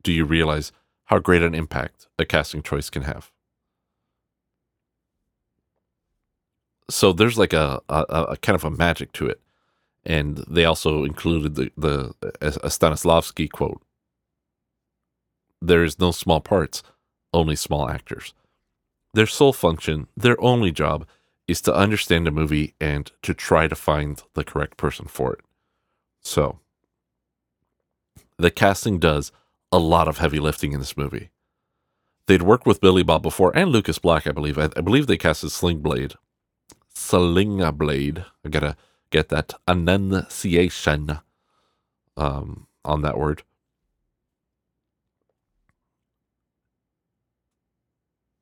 [0.03, 0.73] do you realize
[1.05, 3.31] how great an impact a casting choice can have.
[6.91, 9.41] So there's like a, a, a kind of a magic to it.
[10.05, 13.81] And they also included the, the uh, a Stanislavski quote
[15.63, 16.83] There is no small parts,
[17.33, 18.35] only small actors.
[19.15, 21.07] Their sole function, their only job,
[21.47, 25.41] is to understand a movie and to try to find the correct person for it.
[26.21, 26.59] So,
[28.39, 29.31] the casting does
[29.71, 31.31] a lot of heavy lifting in this movie.
[32.27, 34.59] They'd worked with Billy Bob before and Lucas Black, I believe.
[34.59, 36.15] I, I believe they casted Sling Blade.
[36.93, 38.25] Slinga Blade.
[38.45, 38.77] I gotta
[39.11, 41.21] get that enunciation
[42.17, 43.43] um, on that word.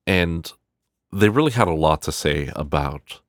[0.06, 0.50] And
[1.12, 3.20] they really had a lot to say about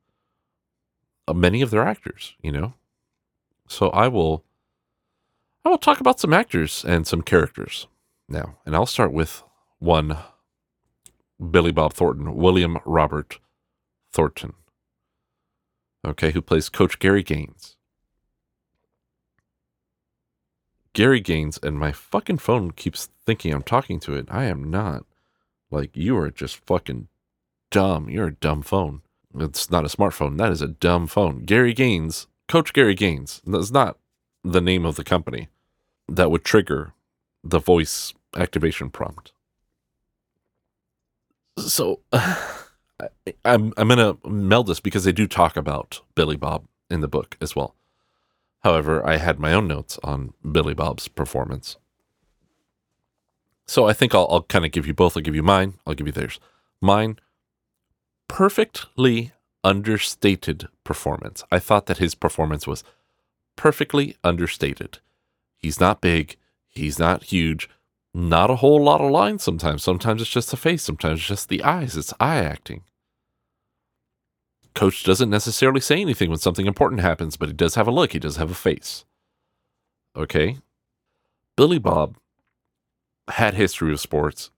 [1.27, 2.73] uh, many of their actors, you know.
[3.67, 4.43] So I will
[5.65, 7.87] I will talk about some actors and some characters
[8.27, 8.57] now.
[8.65, 9.43] And I'll start with
[9.79, 10.17] one
[11.51, 13.39] Billy Bob Thornton, William Robert
[14.11, 14.53] Thornton.
[16.05, 17.77] Okay, who plays Coach Gary Gaines.
[20.91, 24.27] Gary Gaines, and my fucking phone keeps thinking I'm talking to it.
[24.29, 25.05] I am not.
[25.71, 27.07] Like, you are just fucking
[27.73, 28.07] dumb.
[28.07, 29.01] You're a dumb phone.
[29.38, 30.38] It's not a smartphone.
[30.38, 31.39] That is a dumb phone.
[31.39, 33.41] Gary Gaines, Coach Gary Gaines.
[33.45, 33.97] That's not
[34.43, 35.49] the name of the company
[36.07, 36.93] that would trigger
[37.43, 39.33] the voice activation prompt.
[41.57, 43.09] So I,
[43.43, 47.36] I'm I'm gonna meld this because they do talk about Billy Bob in the book
[47.41, 47.75] as well.
[48.63, 51.77] However, I had my own notes on Billy Bob's performance.
[53.65, 55.17] So I think I'll, I'll kind of give you both.
[55.17, 55.75] I'll give you mine.
[55.88, 56.39] I'll give you theirs.
[56.81, 57.17] Mine,
[58.27, 59.31] perfectly
[59.63, 61.43] understated performance.
[61.51, 62.83] I thought that his performance was
[63.55, 64.99] perfectly understated.
[65.57, 66.38] He's not big.
[66.67, 67.69] He's not huge.
[68.13, 69.83] Not a whole lot of lines sometimes.
[69.83, 70.83] Sometimes it's just the face.
[70.83, 71.95] Sometimes it's just the eyes.
[71.95, 72.83] It's eye acting.
[74.75, 78.13] Coach doesn't necessarily say anything when something important happens, but he does have a look.
[78.13, 79.05] He does have a face.
[80.15, 80.57] Okay.
[81.55, 82.17] Billy Bob
[83.29, 84.49] had history with sports.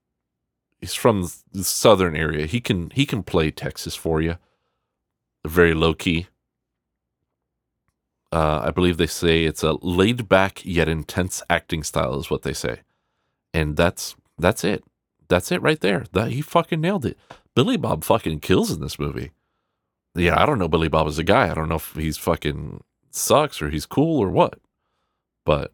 [0.86, 2.46] He's from the southern area.
[2.46, 4.38] He can he can play Texas for you.
[5.44, 6.28] Very low key.
[8.32, 12.44] Uh, I believe they say it's a laid back yet intense acting style, is what
[12.44, 12.82] they say,
[13.52, 14.84] and that's that's it.
[15.28, 16.06] That's it right there.
[16.14, 17.18] That he fucking nailed it.
[17.56, 19.32] Billy Bob fucking kills in this movie.
[20.14, 21.50] Yeah, I don't know Billy Bob as a guy.
[21.50, 24.60] I don't know if he's fucking sucks or he's cool or what,
[25.48, 25.74] but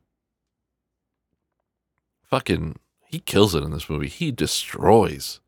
[2.24, 2.78] fucking
[3.12, 4.08] he kills it in this movie.
[4.08, 5.42] He destroys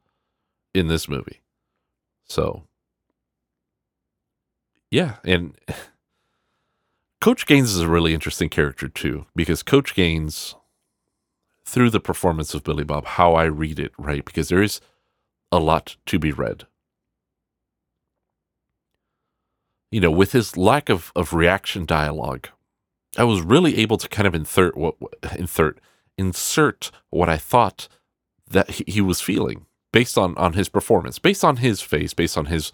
[0.73, 1.41] in this movie.
[2.25, 2.63] So
[4.91, 5.57] yeah, and
[7.21, 10.55] Coach Gaines is a really interesting character too, because Coach Gaines,
[11.65, 14.25] through the performance of Billy Bob, how I read it, right?
[14.25, 14.81] Because there is
[15.53, 16.67] a lot to be read.
[19.89, 22.49] You know, with his lack of, of reaction dialogue,
[23.17, 24.95] I was really able to kind of insert what
[25.37, 25.79] insert
[26.17, 27.87] insert what I thought
[28.49, 32.45] that he, was feeling based on on his performance, based on his face, based on
[32.45, 32.71] his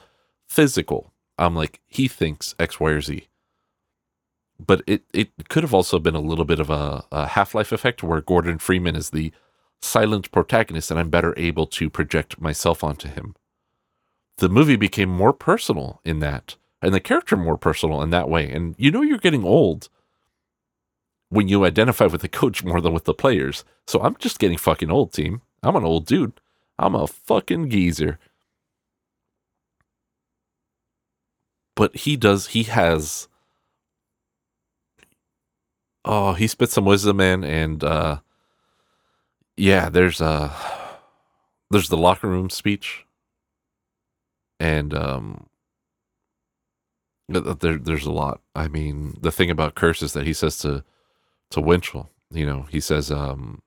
[0.47, 1.13] physical.
[1.37, 3.29] I'm like, he thinks X, Y, or Z
[4.59, 7.71] but it, it could have also been a little bit of a, a Half Life
[7.71, 9.31] effect where Gordon Freeman is the
[9.81, 13.35] silent protagonist and I'm better able to project myself onto him.
[14.37, 18.49] The movie became more personal in that, and the character more personal in that way.
[18.49, 19.89] And you know, you're getting old
[21.29, 23.63] when you identify with the coach more than with the players.
[23.87, 25.41] So I'm just getting fucking old, team.
[25.63, 26.39] I'm an old dude.
[26.77, 28.19] I'm a fucking geezer.
[31.75, 33.29] But he does, he has
[36.05, 38.19] oh, he spit some wisdom in, and uh,
[39.55, 40.51] yeah, there's uh,
[41.71, 43.05] there's the locker room speech,
[44.59, 45.47] and um,
[47.29, 48.41] there there's a lot.
[48.55, 50.83] I mean, the thing about curses that he says to
[51.51, 53.61] to Winchell, you know, he says, um,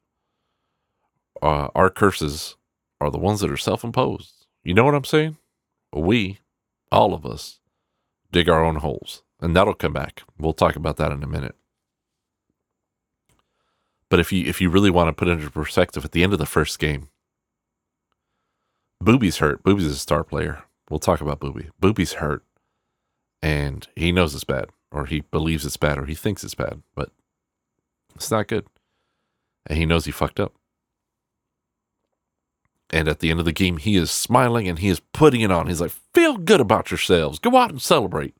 [1.40, 2.56] uh, our curses
[3.00, 4.46] are the ones that are self imposed.
[4.62, 5.36] You know what I'm saying?
[5.92, 6.38] We,
[6.90, 7.58] all of us,
[8.30, 10.22] dig our own holes, and that'll come back.
[10.38, 11.56] We'll talk about that in a minute.
[14.08, 16.32] But if you if you really want to put it into perspective, at the end
[16.32, 17.08] of the first game,
[19.02, 19.62] Boobie's hurt.
[19.64, 20.62] Boobie's a star player.
[20.90, 21.70] We'll talk about Boobie.
[21.80, 22.44] Boobie's hurt,
[23.40, 26.82] and he knows it's bad, or he believes it's bad, or he thinks it's bad,
[26.94, 27.10] but
[28.14, 28.66] it's not good.
[29.66, 30.52] And he knows he fucked up.
[32.90, 35.50] And at the end of the game, he is smiling and he is putting it
[35.50, 35.66] on.
[35.66, 37.38] He's like, feel good about yourselves.
[37.38, 38.34] Go out and celebrate.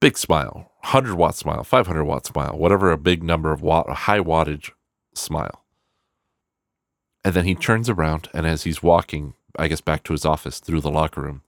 [0.00, 0.70] Big smile.
[0.82, 4.70] 100 watt smile, 500 watt smile, whatever a big number of watt, a high wattage
[5.14, 5.64] smile.
[7.22, 10.58] And then he turns around, and as he's walking, I guess, back to his office
[10.58, 11.42] through the locker room,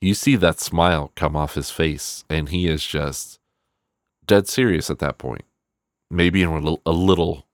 [0.00, 3.38] you see that smile come off his face, and he is just
[4.26, 5.44] dead serious at that point.
[6.10, 7.46] Maybe a little, a little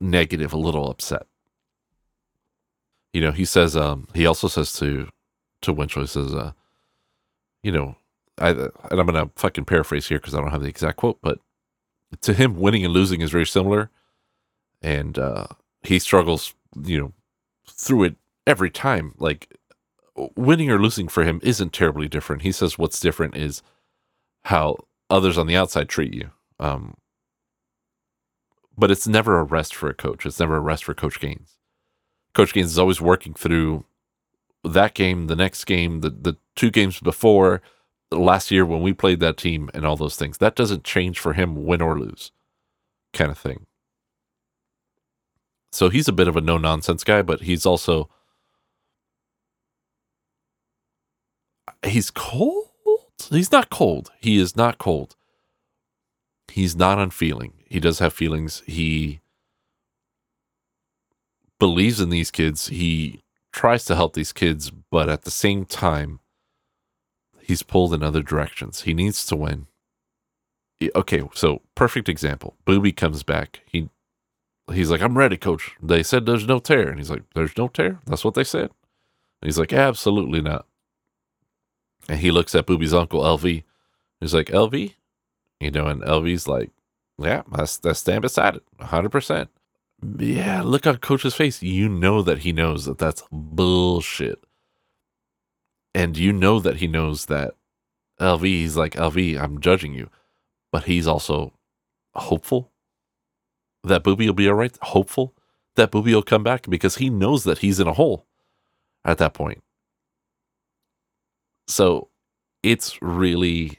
[0.00, 1.26] negative, a little upset.
[3.12, 5.08] You know, he says, um, he also says to,
[5.60, 6.52] to Winchell, he says, uh,
[7.62, 7.96] you know,
[8.38, 11.18] I, and I'm going to fucking paraphrase here because I don't have the exact quote,
[11.20, 11.38] but
[12.22, 13.90] to him, winning and losing is very similar.
[14.80, 15.46] And uh,
[15.82, 17.12] he struggles, you know,
[17.68, 19.14] through it every time.
[19.18, 19.56] Like
[20.36, 22.42] winning or losing for him isn't terribly different.
[22.42, 23.62] He says what's different is
[24.44, 26.30] how others on the outside treat you.
[26.58, 26.94] Um,
[28.76, 30.26] but it's never a rest for a coach.
[30.26, 31.58] It's never a rest for Coach Gaines.
[32.34, 33.84] Coach Gaines is always working through
[34.64, 37.62] that game, the next game, the the two games before,
[38.10, 40.38] last year when we played that team and all those things.
[40.38, 42.32] That doesn't change for him, win or lose,
[43.12, 43.66] kind of thing.
[45.72, 48.08] So he's a bit of a no nonsense guy, but he's also
[51.84, 52.68] he's cold.
[53.30, 54.10] He's not cold.
[54.20, 55.16] He is not cold.
[56.48, 57.54] He's not unfeeling.
[57.72, 58.62] He does have feelings.
[58.66, 59.22] He
[61.58, 62.66] believes in these kids.
[62.66, 66.20] He tries to help these kids, but at the same time,
[67.40, 68.82] he's pulled in other directions.
[68.82, 69.68] He needs to win.
[70.94, 72.56] Okay, so perfect example.
[72.66, 73.62] Boobie comes back.
[73.64, 73.88] He
[74.70, 75.70] he's like, I'm ready, coach.
[75.82, 76.90] They said there's no tear.
[76.90, 78.00] And he's like, There's no tear?
[78.04, 78.68] That's what they said.
[79.40, 80.66] And he's like, Absolutely not.
[82.06, 83.64] And he looks at Boobie's uncle, LV.
[84.20, 84.94] He's like, LV?
[85.58, 86.70] You know, and LV's like,
[87.18, 88.62] Yeah, that's that's stand beside it.
[88.80, 89.50] hundred percent.
[90.18, 91.62] Yeah, look on coach's face.
[91.62, 94.44] You know that he knows that that's bullshit
[95.94, 97.54] and you know that he knows that
[98.20, 100.08] LV, he's like, LV, I'm judging you.
[100.70, 101.52] But he's also
[102.14, 102.70] hopeful
[103.84, 105.34] that Boobie will be all right, hopeful
[105.76, 108.26] that Boobie will come back because he knows that he's in a hole
[109.04, 109.62] at that point.
[111.66, 112.08] So
[112.62, 113.78] it's really,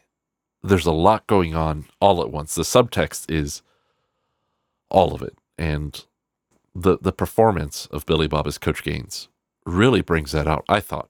[0.63, 2.55] there's a lot going on all at once.
[2.55, 3.61] The subtext is
[4.89, 5.37] all of it.
[5.57, 6.03] And
[6.73, 9.27] the, the performance of Billy Bob as Coach Gaines
[9.65, 11.09] really brings that out, I thought.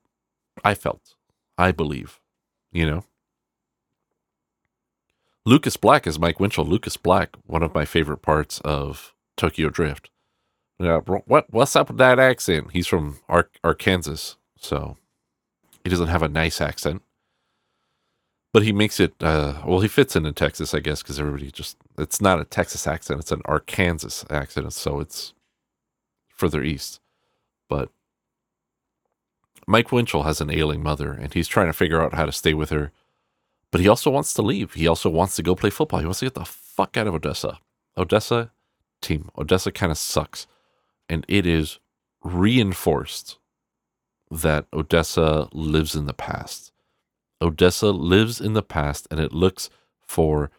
[0.64, 1.16] I felt,
[1.58, 2.20] I believe,
[2.72, 3.06] you know.
[5.46, 6.66] Lucas Black is Mike Winchell.
[6.66, 10.10] Lucas Black, one of my favorite parts of Tokyo Drift.
[10.80, 12.72] Yeah, what what's up with that accent?
[12.72, 14.98] He's from Ar- Arkansas, so
[15.84, 17.02] he doesn't have a nice accent,
[18.54, 19.14] but he makes it.
[19.22, 22.88] Uh, well, he fits into Texas, I guess, because everybody just it's not a Texas
[22.88, 25.34] accent; it's an Arkansas accent, so it's
[26.30, 27.02] further east.
[27.68, 27.90] But
[29.68, 32.54] Mike Winchell has an ailing mother, and he's trying to figure out how to stay
[32.54, 32.92] with her.
[33.72, 34.74] But he also wants to leave.
[34.74, 36.00] He also wants to go play football.
[36.00, 37.60] He wants to get the fuck out of Odessa.
[37.98, 38.52] Odessa
[39.02, 39.30] team.
[39.38, 40.46] Odessa kind of sucks.
[41.10, 41.80] And it is
[42.24, 43.40] reinforced
[44.30, 46.73] that Odessa lives in the past.
[47.44, 49.70] Odessa lives in the past and it looks
[50.02, 50.50] for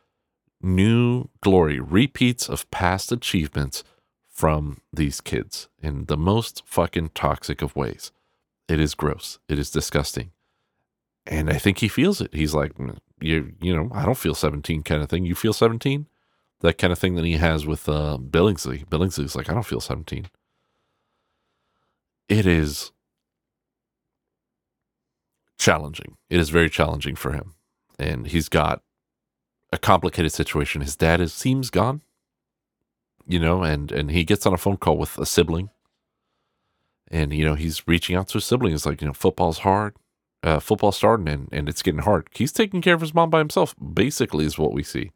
[0.61, 3.83] new glory, repeats of past achievements
[4.31, 8.13] from these kids in the most fucking toxic of ways.
[8.69, 9.39] It is gross.
[9.49, 10.31] It is disgusting.
[11.27, 12.35] And I think he feels it.
[12.35, 12.73] He's like,
[13.21, 15.25] you you know, I don't feel 17 kind of thing.
[15.25, 16.07] You feel 17?
[16.61, 18.87] That kind of thing that he has with uh, Billingsley.
[18.87, 20.27] Billingsley's like, I don't feel 17.
[22.29, 22.93] It is
[25.59, 26.17] challenging.
[26.31, 27.55] It is very challenging for him.
[27.99, 28.83] And he's got
[29.73, 30.81] a complicated situation.
[30.81, 32.03] His dad is seems gone.
[33.27, 35.71] You know, and and he gets on a phone call with a sibling.
[37.11, 38.75] And you know, he's reaching out to his sibling.
[38.75, 39.97] It's like, you know, football's hard.
[40.43, 42.29] Uh, football's starting and, and it's getting hard.
[42.35, 45.11] He's taking care of his mom by himself, basically, is what we see.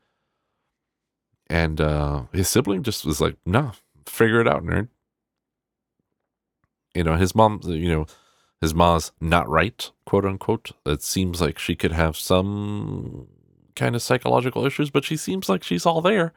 [1.51, 3.72] And uh, his sibling just was like, no,
[4.07, 4.89] figure it out, nerd.
[6.95, 8.07] You know, his mom, you know,
[8.61, 10.73] his mom's not right, quote unquote.
[10.85, 13.29] It seems like she could have some
[13.77, 16.33] kind of psychological issues, but she seems like she's all there.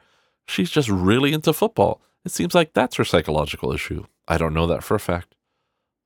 [0.46, 2.00] She's just really into football.
[2.24, 4.06] It seems like that's her psychological issue.
[4.28, 5.34] I don't know that for a fact.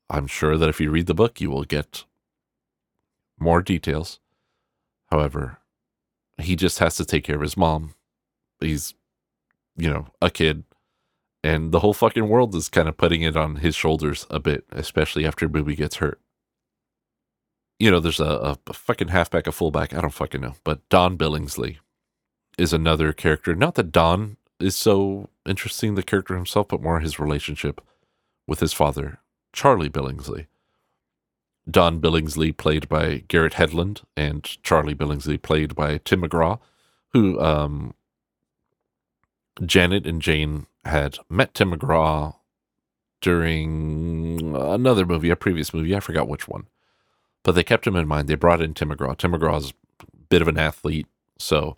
[0.09, 2.05] I'm sure that if you read the book, you will get
[3.39, 4.19] more details.
[5.11, 5.59] However,
[6.39, 7.95] he just has to take care of his mom.
[8.61, 8.95] He's,
[9.77, 10.64] you know, a kid.
[11.47, 14.64] And the whole fucking world is kind of putting it on his shoulders a bit,
[14.72, 16.20] especially after Boobie gets hurt.
[17.78, 19.94] You know, there's a, a fucking halfback, a fullback.
[19.94, 20.55] I don't fucking know.
[20.64, 21.76] But Don Billingsley
[22.59, 23.55] is another character.
[23.55, 27.80] Not that Don is so interesting, the character himself, but more his relationship
[28.49, 29.20] with his father,
[29.53, 30.47] Charlie Billingsley.
[31.70, 36.59] Don Billingsley, played by Garrett Hedlund, and Charlie Billingsley, played by Tim McGraw,
[37.12, 37.94] who um,
[39.64, 42.37] Janet and Jane had met Tim McGraw
[43.20, 45.97] during another movie, a previous movie.
[45.97, 46.66] I forgot which one.
[47.43, 48.28] But they kept him in mind.
[48.28, 49.16] They brought in Tim McGraw.
[49.16, 51.07] Tim McGraw's a bit of an athlete.
[51.39, 51.76] So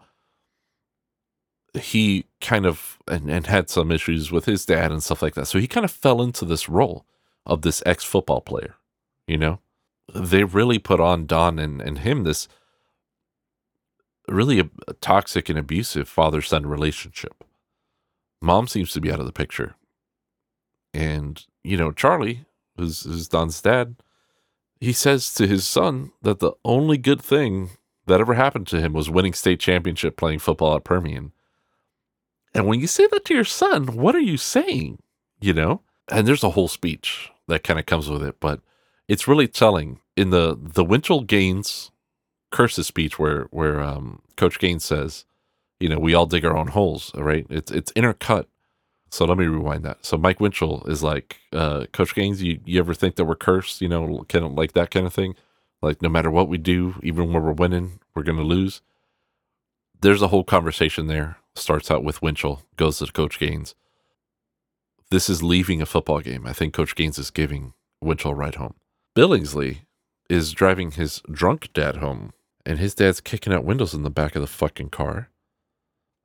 [1.74, 5.46] he kind of and, and had some issues with his dad and stuff like that.
[5.46, 7.04] So he kind of fell into this role
[7.46, 8.76] of this ex football player,
[9.26, 9.60] you know?
[10.14, 12.48] They really put on Don and, and him this
[14.26, 17.44] really a, a toxic and abusive father son relationship.
[18.40, 19.74] Mom seems to be out of the picture.
[20.94, 23.96] And, you know, Charlie, who's, who's Don's dad,
[24.80, 27.70] he says to his son that the only good thing
[28.06, 31.32] that ever happened to him was winning state championship playing football at Permian.
[32.54, 35.02] And when you say that to your son, what are you saying?
[35.40, 35.82] You know?
[36.10, 38.60] And there's a whole speech that kind of comes with it, but
[39.08, 41.90] it's really telling in the the Winchell Gaines
[42.50, 45.24] curses speech where where um, Coach Gaines says,
[45.80, 47.46] you know, we all dig our own holes, right?
[47.48, 48.46] It's it's intercut.
[49.10, 50.04] So let me rewind that.
[50.04, 53.80] So Mike Winchell is like, uh, Coach Gaines, you, you ever think that we're cursed?
[53.80, 55.34] You know, kind of like that kind of thing.
[55.80, 58.82] Like no matter what we do, even when we're winning, we're gonna lose.
[60.00, 61.36] There's a whole conversation there.
[61.54, 63.74] Starts out with Winchell, goes to Coach Gaines.
[65.10, 66.46] This is leaving a football game.
[66.46, 68.74] I think Coach Gaines is giving Winchell a ride home.
[69.16, 69.78] Billingsley
[70.28, 72.32] is driving his drunk dad home,
[72.66, 75.30] and his dad's kicking out windows in the back of the fucking car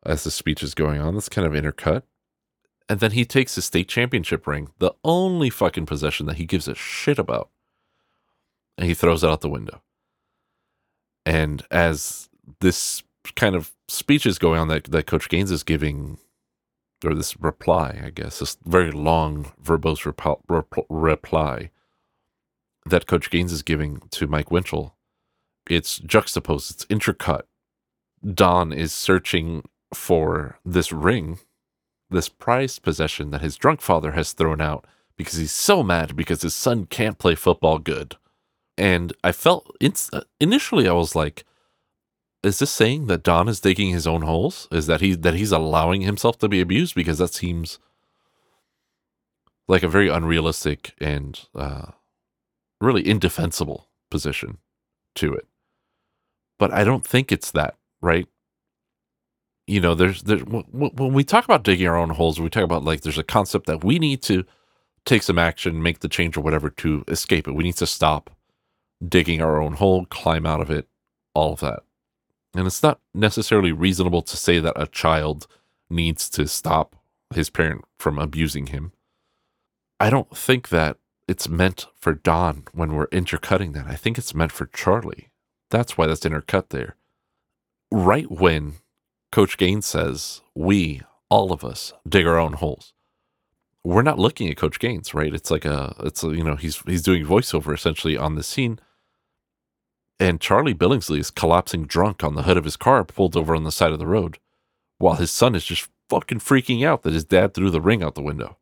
[0.06, 1.14] as the speech is going on.
[1.14, 2.04] That's kind of intercut.
[2.90, 6.68] And then he takes his state championship ring, the only fucking possession that he gives
[6.68, 7.50] a shit about,
[8.78, 9.82] and he throws it out the window.
[11.26, 12.30] And as
[12.60, 13.04] this
[13.36, 16.18] kind of speech is going on that, that Coach Gaines is giving,
[17.06, 21.70] or this reply, I guess, this very long, verbose rep- rep- reply
[22.86, 24.96] that Coach Gaines is giving to Mike Winchell,
[25.70, 27.44] it's juxtaposed, it's intercut.
[28.34, 29.64] Don is searching
[29.96, 31.40] for this ring,
[32.10, 34.86] this prized possession that his drunk father has thrown out
[35.18, 38.16] because he's so mad because his son can't play football good.
[38.78, 39.76] And I felt
[40.40, 41.46] initially I was like,
[42.44, 44.68] is this saying that Don is digging his own holes?
[44.72, 46.94] Is that he that he's allowing himself to be abused?
[46.94, 47.80] Because that seems
[49.68, 51.92] like a very unrealistic and uh,
[52.82, 54.58] really indefensible position
[55.16, 55.48] to it.
[56.60, 58.28] But I don't think it's that, right?
[59.66, 62.84] You know, there's there's when we talk about digging our own holes, we talk about
[62.84, 64.44] like there's a concept that we need to
[65.06, 67.54] take some action, make the change or whatever to escape it.
[67.54, 68.30] We need to stop
[69.08, 70.88] digging our own hole, climb out of it,
[71.34, 71.84] all of that.
[72.56, 75.48] And it's not necessarily reasonable to say that a child
[75.90, 76.96] needs to stop
[77.34, 78.92] his parent from abusing him.
[80.00, 80.98] I don't think that
[81.28, 83.88] it's meant for Don when we're intercutting that.
[83.88, 85.30] I think it's meant for Charlie.
[85.70, 86.96] That's why that's intercut there.
[87.92, 88.76] Right when
[89.34, 92.94] Coach Gaines says, we, all of us, dig our own holes.
[93.84, 95.34] We're not looking at Coach Gaines, right?
[95.34, 98.80] It's like a, it's a, you know, he's he's doing voiceover essentially on the scene,
[100.20, 103.64] and Charlie Billingsley is collapsing drunk on the hood of his car, pulled over on
[103.64, 104.38] the side of the road,
[105.00, 108.14] while his son is just fucking freaking out that his dad threw the ring out
[108.14, 108.58] the window.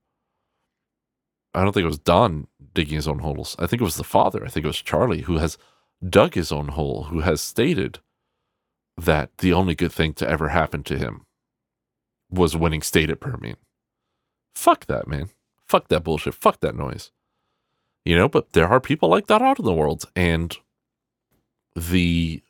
[1.53, 3.57] I don't think it was Don digging his own holes.
[3.59, 4.45] I think it was the father.
[4.45, 5.57] I think it was Charlie who has
[6.01, 7.99] dug his own hole, who has stated
[8.97, 11.25] that the only good thing to ever happen to him
[12.29, 13.57] was winning state at Permian.
[14.55, 15.29] Fuck that, man.
[15.67, 16.33] Fuck that bullshit.
[16.33, 17.11] Fuck that noise.
[18.05, 20.05] You know, but there are people like that out in the world.
[20.15, 20.57] And
[21.75, 22.41] the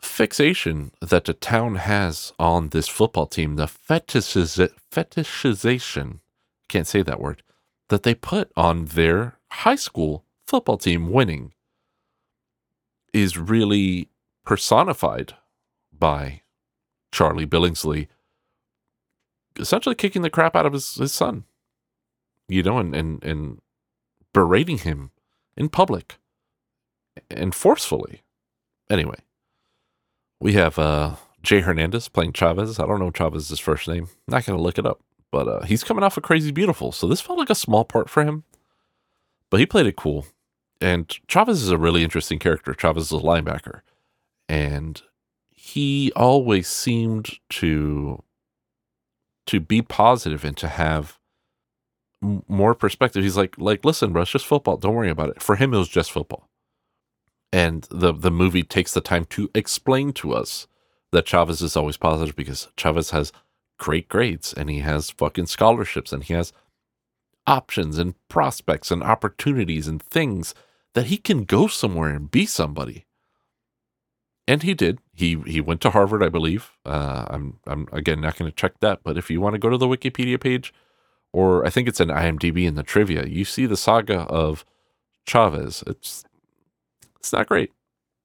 [0.00, 6.20] fixation that the town has on this football team, the fetishiz- fetishization,
[6.68, 7.42] can't say that word,
[7.88, 11.52] that they put on their high school football team winning
[13.12, 14.08] is really
[14.50, 15.34] personified
[15.96, 16.40] by
[17.12, 18.08] Charlie Billingsley
[19.56, 21.44] essentially kicking the crap out of his, his son,
[22.48, 23.60] you know, and, and, and
[24.32, 25.12] berating him
[25.56, 26.18] in public
[27.30, 28.22] and forcefully.
[28.90, 29.18] Anyway,
[30.40, 32.80] we have uh, Jay Hernandez playing Chavez.
[32.80, 34.08] I don't know Chavez's first name.
[34.26, 36.90] Not going to look it up, but uh, he's coming off of Crazy Beautiful.
[36.90, 38.42] So this felt like a small part for him,
[39.48, 40.26] but he played it cool.
[40.80, 42.74] And Chavez is a really interesting character.
[42.74, 43.82] Chavez is a linebacker.
[44.50, 45.00] And
[45.48, 48.24] he always seemed to
[49.46, 51.20] to be positive and to have
[52.48, 53.22] more perspective.
[53.22, 54.76] He's like, like, listen, bro, it's just football.
[54.76, 55.40] Don't worry about it.
[55.40, 56.48] For him, it was just football.
[57.52, 60.66] And the the movie takes the time to explain to us
[61.12, 63.32] that Chavez is always positive because Chavez has
[63.78, 66.52] great grades and he has fucking scholarships and he has
[67.46, 70.56] options and prospects and opportunities and things
[70.94, 73.06] that he can go somewhere and be somebody.
[74.50, 74.98] And he did.
[75.14, 76.72] He he went to Harvard, I believe.
[76.84, 79.68] Uh, I'm I'm again not going to check that, but if you want to go
[79.68, 80.74] to the Wikipedia page,
[81.32, 84.64] or I think it's an IMDb in the trivia, you see the saga of
[85.24, 85.84] Chavez.
[85.86, 86.24] It's
[87.20, 87.70] it's not great.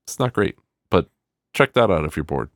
[0.07, 0.55] It's not great,
[0.89, 1.11] but
[1.53, 2.49] check that out if you're bored.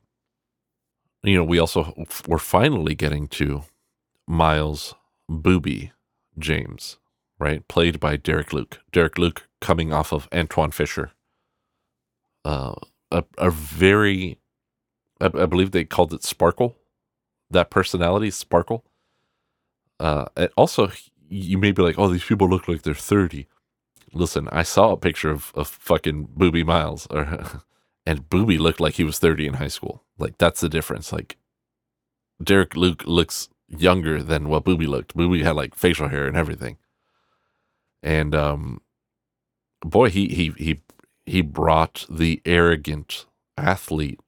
[1.21, 1.93] You know, we also
[2.27, 3.65] we're finally getting to
[4.27, 4.95] Miles
[5.29, 5.91] Boobie
[6.39, 6.97] James,
[7.37, 7.67] right?
[7.67, 8.79] Played by Derek Luke.
[8.91, 11.11] Derek Luke coming off of Antwone Fisher.
[12.43, 12.73] Uh,
[13.11, 14.39] a, a very,
[15.21, 16.77] I, I believe they called it Sparkle.
[17.51, 18.85] That personality, Sparkle.
[19.99, 20.91] Uh, and also,
[21.29, 23.47] you may be like, oh, these people look like they're 30.
[24.13, 27.23] Listen, I saw a picture of, of fucking Boobie Miles, or,
[28.05, 30.03] and Boobie looked like he was 30 in high school.
[30.17, 31.11] Like, that's the difference.
[31.11, 31.37] Like,
[32.41, 35.15] Derek Luke looks younger than what Boobie looked.
[35.15, 36.77] Boobie had like facial hair and everything.
[38.01, 38.81] And um
[39.81, 40.81] boy, he he he
[41.29, 43.25] he brought the arrogant
[43.55, 44.19] athlete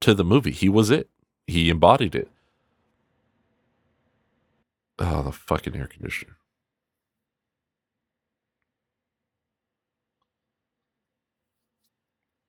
[0.00, 0.52] to the movie.
[0.52, 1.10] He was it.
[1.46, 2.30] He embodied it.
[4.98, 6.36] Oh, the fucking air conditioner.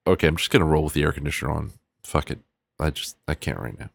[0.06, 1.72] Okay, I'm just gonna roll with the air conditioner on.
[2.04, 2.40] Fuck it.
[2.80, 3.90] I just I can't right now.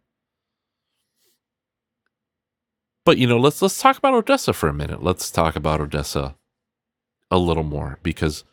[3.04, 5.02] But you know, let's let's talk about Odessa for a minute.
[5.02, 6.34] Let's talk about Odessa
[7.30, 8.44] a little more because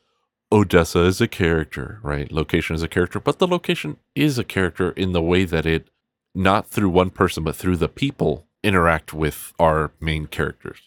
[0.53, 2.31] Odessa is a character, right?
[2.31, 5.87] Location is a character, but the location is a character in the way that it
[6.35, 10.79] not through one person but through the people interact with our main characters.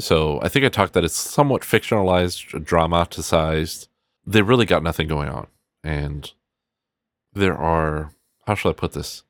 [0.00, 3.88] So I think I talked that it's somewhat fictionalized, dramatized.
[4.26, 5.48] They really got nothing going on.
[5.84, 6.32] And
[7.34, 8.12] there are
[8.46, 9.24] how shall I put this?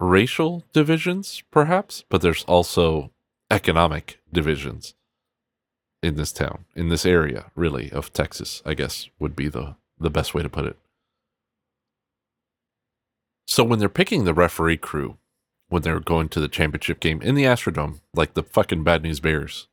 [0.00, 3.10] Racial divisions, perhaps, but there's also
[3.50, 4.94] economic divisions
[6.02, 10.10] in this town, in this area, really, of Texas, I guess would be the, the
[10.10, 10.76] best way to put it.
[13.46, 15.18] So when they're picking the referee crew,
[15.68, 19.20] when they're going to the championship game in the Astrodome, like the fucking Bad News
[19.20, 19.68] Bears,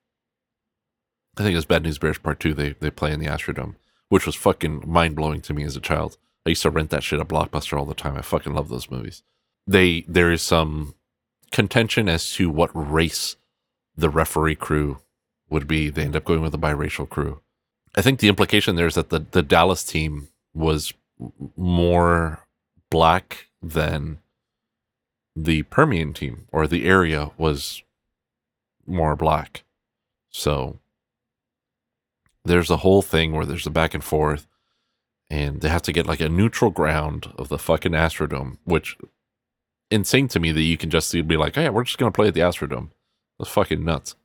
[1.38, 3.76] I think it's Bad News Bears Part 2, they, they play in the Astrodome,
[4.10, 6.18] which was fucking mind blowing to me as a child.
[6.46, 8.18] I used to rent that shit at Blockbuster all the time.
[8.18, 9.24] I fucking love those movies.
[9.68, 10.96] They there is some
[11.52, 13.36] contention as to what race
[13.96, 15.00] the referee crew
[15.50, 15.90] would be.
[15.90, 17.42] They end up going with a biracial crew.
[17.96, 20.94] I think the implication there is that the, the Dallas team was
[21.58, 22.46] more
[22.90, 24.20] black than
[25.36, 27.84] the Permian team, or the area was
[28.86, 29.64] more black.
[30.30, 30.80] So
[32.46, 34.48] there's a whole thing where there's a back and forth,
[35.30, 38.98] and they have to get like a neutral ground of the fucking Astrodome, which
[39.92, 42.28] insane to me that you can just be like, oh yeah, we're just gonna play
[42.28, 42.90] at the Astrodome.
[43.38, 44.16] That's fucking nuts.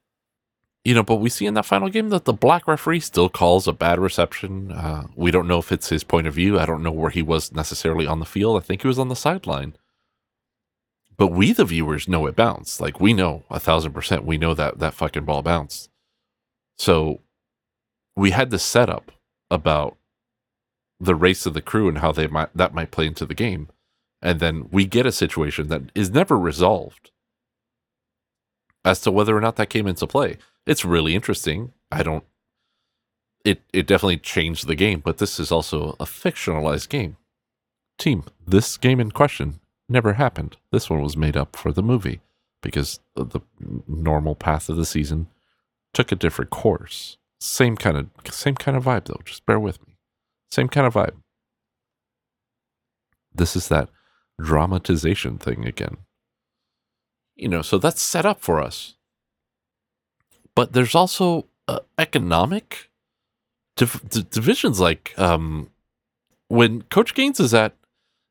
[0.85, 3.67] You know, but we see in that final game that the black referee still calls
[3.67, 4.71] a bad reception.
[4.71, 6.59] Uh, we don't know if it's his point of view.
[6.59, 8.59] I don't know where he was necessarily on the field.
[8.59, 9.77] I think he was on the sideline.
[11.17, 12.81] But we, the viewers, know it bounced.
[12.81, 14.27] Like we know a thousand percent.
[14.27, 15.89] We know that that fucking ball bounced.
[16.77, 17.21] So
[18.17, 19.13] we had this setup
[19.51, 19.97] about
[21.01, 23.69] the race of the crew and how they might that might play into the game,
[24.21, 27.11] and then we get a situation that is never resolved
[28.85, 30.37] as to whether or not that came into play.
[30.67, 31.73] It's really interesting.
[31.91, 32.25] I don't
[33.45, 37.17] it it definitely changed the game, but this is also a fictionalized game.
[37.99, 40.57] Team, this game in question never happened.
[40.73, 42.21] This one was made up for the movie
[42.63, 43.41] because the
[43.87, 45.29] normal path of the season
[45.93, 47.19] took a different course.
[47.39, 49.21] Same kind of same kind of vibe though.
[49.25, 49.97] Just bear with me.
[50.51, 51.17] Same kind of vibe.
[53.35, 53.91] This is that
[54.41, 55.99] dramatization thing again.
[57.37, 58.95] You know, so that's set up for us.
[60.55, 62.91] But there's also uh, economic
[63.77, 65.71] div- d- divisions like um
[66.49, 67.75] when Coach Gaines is at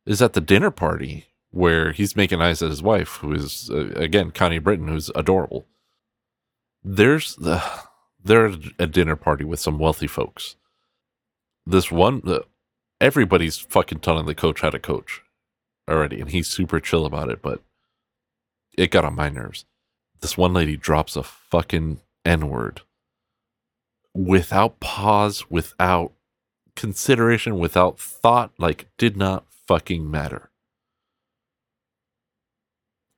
[0.05, 3.89] is at the dinner party where he's making eyes at his wife, who is uh,
[3.95, 5.65] again Connie Britton, who's adorable.
[6.83, 7.61] There's the
[8.23, 10.55] they're at a dinner party with some wealthy folks.
[11.65, 12.39] This one, uh,
[12.99, 15.21] everybody's fucking telling the coach how to coach
[15.89, 17.41] already, and he's super chill about it.
[17.41, 17.61] But
[18.77, 19.65] it got on my nerves.
[20.21, 22.81] This one lady drops a fucking n word
[24.13, 26.13] without pause, without
[26.75, 28.51] consideration, without thought.
[28.57, 30.51] Like, did not fucking matter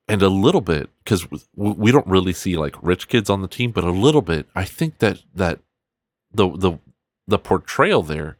[0.08, 3.72] and a little bit because we don't really see like rich kids on the team,
[3.72, 4.46] but a little bit.
[4.54, 5.60] I think that that
[6.32, 6.78] the the
[7.26, 8.38] the portrayal there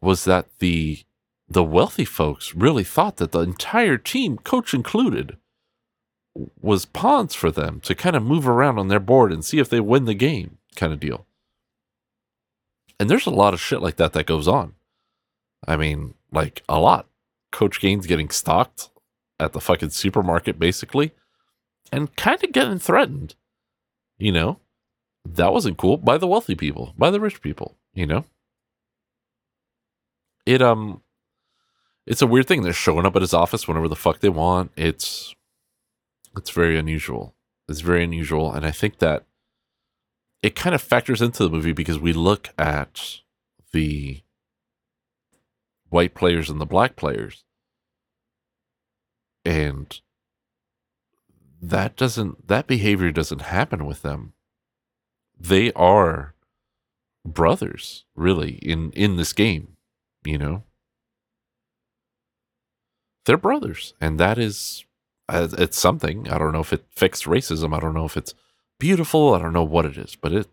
[0.00, 1.00] was that the
[1.48, 5.36] the wealthy folks really thought that the entire team, coach included,
[6.60, 9.68] was pawns for them to kind of move around on their board and see if
[9.68, 11.26] they win the game, kind of deal.
[12.98, 14.74] And there's a lot of shit like that that goes on.
[15.66, 17.06] I mean, like a lot.
[17.52, 18.90] Coach Gaines getting stalked
[19.38, 21.12] at the fucking supermarket, basically,
[21.92, 23.34] and kind of getting threatened.
[24.18, 24.60] You know,
[25.24, 28.24] that wasn't cool by the wealthy people, by the rich people, you know?
[30.46, 31.02] It, um,
[32.06, 32.62] it's a weird thing.
[32.62, 34.72] They're showing up at his office whenever the fuck they want.
[34.76, 35.34] It's,
[36.36, 37.34] it's very unusual.
[37.68, 38.52] It's very unusual.
[38.52, 39.24] And I think that
[40.42, 43.20] it kind of factors into the movie because we look at
[43.72, 44.20] the
[45.88, 47.44] white players and the black players
[49.44, 50.00] and
[51.62, 54.32] that doesn't that behavior doesn't happen with them
[55.38, 56.34] they are
[57.24, 59.76] brothers really in in this game
[60.24, 60.64] you know
[63.24, 64.84] they're brothers and that is
[65.28, 66.28] Uh, it's something.
[66.28, 67.74] I don't know if it fixed racism.
[67.74, 68.34] I don't know if it's
[68.78, 69.34] beautiful.
[69.34, 70.48] I don't know what it is but it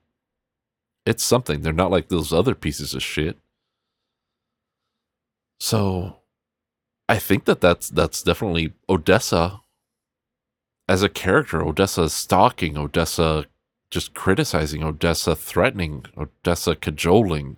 [1.06, 1.62] it's something.
[1.62, 3.38] They're not like those other pieces of shit.
[5.60, 6.18] So
[7.10, 9.62] I think that that's that's definitely Odessa
[10.88, 11.62] as a character.
[11.62, 13.46] Odessa stalking, Odessa
[13.90, 17.58] just criticizing, Odessa threatening, Odessa cajoling,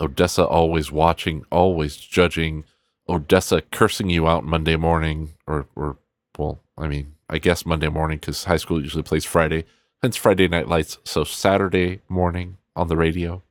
[0.00, 2.64] Odessa always watching, always judging,
[3.08, 5.98] Odessa cursing you out Monday morning, or or
[6.38, 9.64] well, I mean, I guess Monday morning because high school usually plays Friday,
[10.02, 10.98] hence Friday Night Lights.
[11.04, 13.42] So Saturday morning on the radio,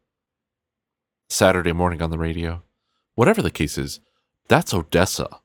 [1.30, 2.64] Saturday morning on the radio,
[3.16, 4.00] whatever the case is
[4.48, 5.40] that's Odessa,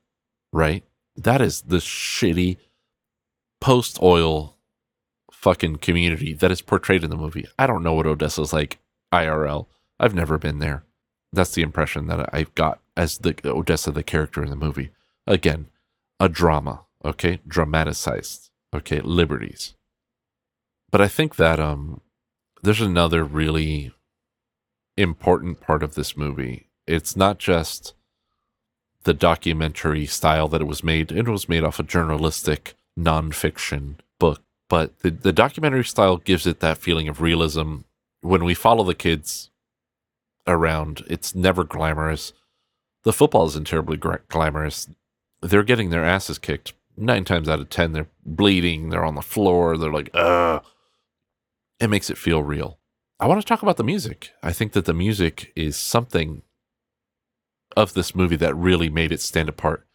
[0.51, 0.83] right?
[1.15, 2.57] That is the shitty
[3.59, 4.55] post oil
[5.31, 7.47] fucking community that is portrayed in the movie.
[7.57, 8.79] I don't know what Odessa's like
[9.13, 9.67] IRL.
[9.99, 10.83] I've never been there.
[11.31, 14.89] That's the impression that I've got as the Odessa, the character in the movie.
[15.25, 15.67] Again,
[16.19, 17.39] a drama, okay?
[17.47, 18.99] Dramatized, okay?
[18.99, 19.73] Liberties.
[20.91, 22.01] But I think that um
[22.61, 23.93] there's another really
[24.97, 26.67] important part of this movie.
[26.85, 27.93] It's not just
[29.03, 31.09] the documentary style that it was made.
[31.13, 36.59] It was made off a journalistic nonfiction book, but the, the documentary style gives it
[36.59, 37.77] that feeling of realism.
[38.19, 39.51] When we follow the kids
[40.45, 42.33] around, it's never glamorous.
[43.03, 44.89] The football isn't terribly glamorous.
[45.41, 47.93] They're getting their asses kicked nine times out of ten.
[47.93, 48.89] They're bleeding.
[48.89, 49.77] They're on the floor.
[49.77, 50.63] They're like, ugh.
[51.79, 52.77] It makes it feel real.
[53.19, 54.31] I want to talk about the music.
[54.43, 56.41] I think that the music is something
[57.77, 59.85] of this movie that really made it stand apart.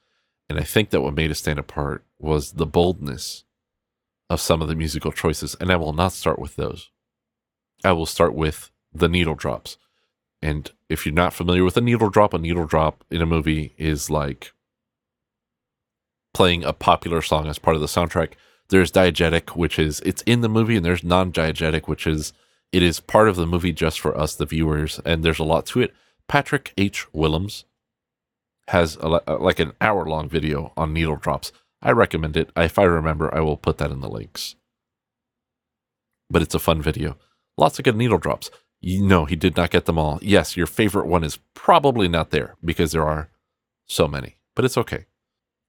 [0.48, 3.44] And I think that what made it stand apart was the boldness
[4.30, 5.54] of some of the musical choices.
[5.60, 6.90] And I will not start with those.
[7.82, 9.76] I will start with the needle drops.
[10.44, 13.74] And if you're not familiar with a needle drop, a needle drop in a movie
[13.78, 14.52] is like
[16.34, 18.34] playing a popular song as part of the soundtrack.
[18.68, 22.34] There's diegetic, which is it's in the movie, and there's non-diegetic, which is
[22.72, 25.64] it is part of the movie just for us, the viewers, and there's a lot
[25.66, 25.94] to it.
[26.28, 27.06] Patrick H.
[27.14, 27.64] Willems
[28.68, 31.52] has a, uh, like an hour long video on needle drops.
[31.80, 32.50] I recommend it.
[32.54, 34.56] If I remember, I will put that in the links.
[36.28, 37.16] But it's a fun video.
[37.56, 38.50] Lots of good needle drops.
[38.84, 40.18] Know, he did not get them all.
[40.20, 43.30] Yes, your favorite one is probably not there because there are
[43.86, 45.06] so many, but it's okay.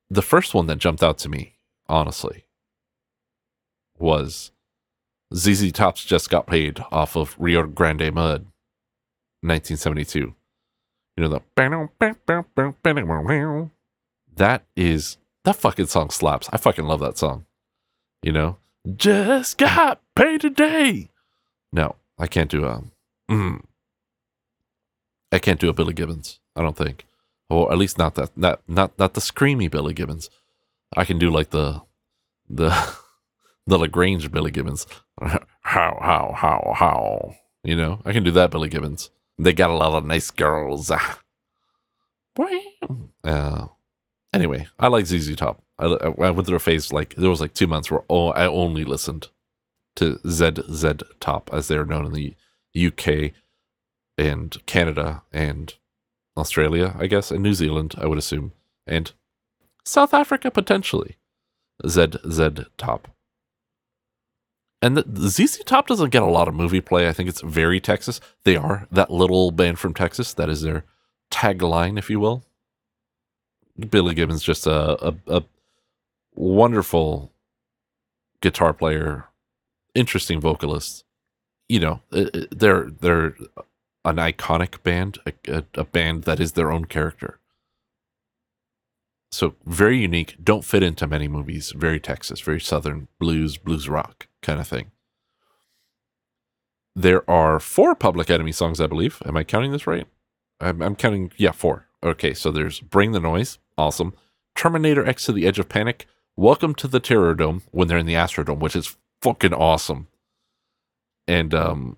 [0.09, 1.53] The first one that jumped out to me,
[1.88, 2.45] honestly,
[3.97, 4.51] was
[5.34, 8.47] ZZ Top's just got paid off of Rio Grande Mud,
[9.41, 10.20] 1972.
[10.20, 10.36] You
[11.24, 11.41] know the
[14.36, 16.49] that is that fucking song slaps.
[16.51, 17.45] I fucking love that song.
[18.22, 18.57] You know,
[18.95, 21.09] just got paid today.
[21.72, 22.91] No, I can't do um.
[23.30, 23.61] Mm,
[25.32, 26.39] I can't do a Billy Gibbons.
[26.55, 27.05] I don't think,
[27.49, 30.30] or at least not that not not not the screamy Billy Gibbons.
[30.95, 31.82] I can do like the
[32.49, 32.69] the
[33.67, 34.88] the La Grange Billy Gibbons.
[35.21, 37.36] how how how how.
[37.63, 39.09] You know, I can do that Billy Gibbons.
[39.39, 40.91] They got a lot of nice girls.
[43.23, 43.67] Uh,
[44.34, 45.63] anyway, I like ZZ Top.
[45.80, 48.45] I, I went through a phase like there was like two months where oh, I
[48.45, 49.30] only listened
[49.95, 52.36] to ZZ Top as they are known in the
[52.76, 53.32] UK
[54.17, 55.73] and Canada and
[56.38, 58.51] Australia, I guess, and New Zealand, I would assume,
[58.86, 59.11] and
[59.86, 61.17] South Africa potentially.
[61.88, 63.09] ZZ Top.
[64.82, 67.07] And the, ZZ Top doesn't get a lot of movie play.
[67.07, 68.19] I think it's very Texas.
[68.43, 70.34] They are that little band from Texas.
[70.34, 70.86] That is their
[71.32, 72.43] tagline, if you will.
[73.89, 75.43] Billy Gibbons just a, a, a
[76.34, 77.32] wonderful
[78.41, 79.26] guitar player,
[79.93, 81.04] interesting vocalist.
[81.68, 83.36] You know, uh, uh, they're they're
[84.03, 87.39] an iconic band, a, a, a band that is their own character.
[89.32, 90.38] So very unique.
[90.43, 91.74] Don't fit into many movies.
[91.76, 94.91] Very Texas, very Southern blues, blues rock kind of thing.
[96.95, 99.22] There are four Public Enemy songs, I believe.
[99.26, 100.07] Am I counting this right?
[100.61, 101.32] I'm, I'm counting.
[101.36, 101.88] Yeah, four.
[102.03, 104.13] Okay, so there's "Bring the Noise," awesome.
[104.55, 106.05] Terminator X to the Edge of Panic.
[106.38, 110.07] Welcome to the Terror Dome when they're in the Astrodome, which is fucking awesome.
[111.28, 111.97] And um,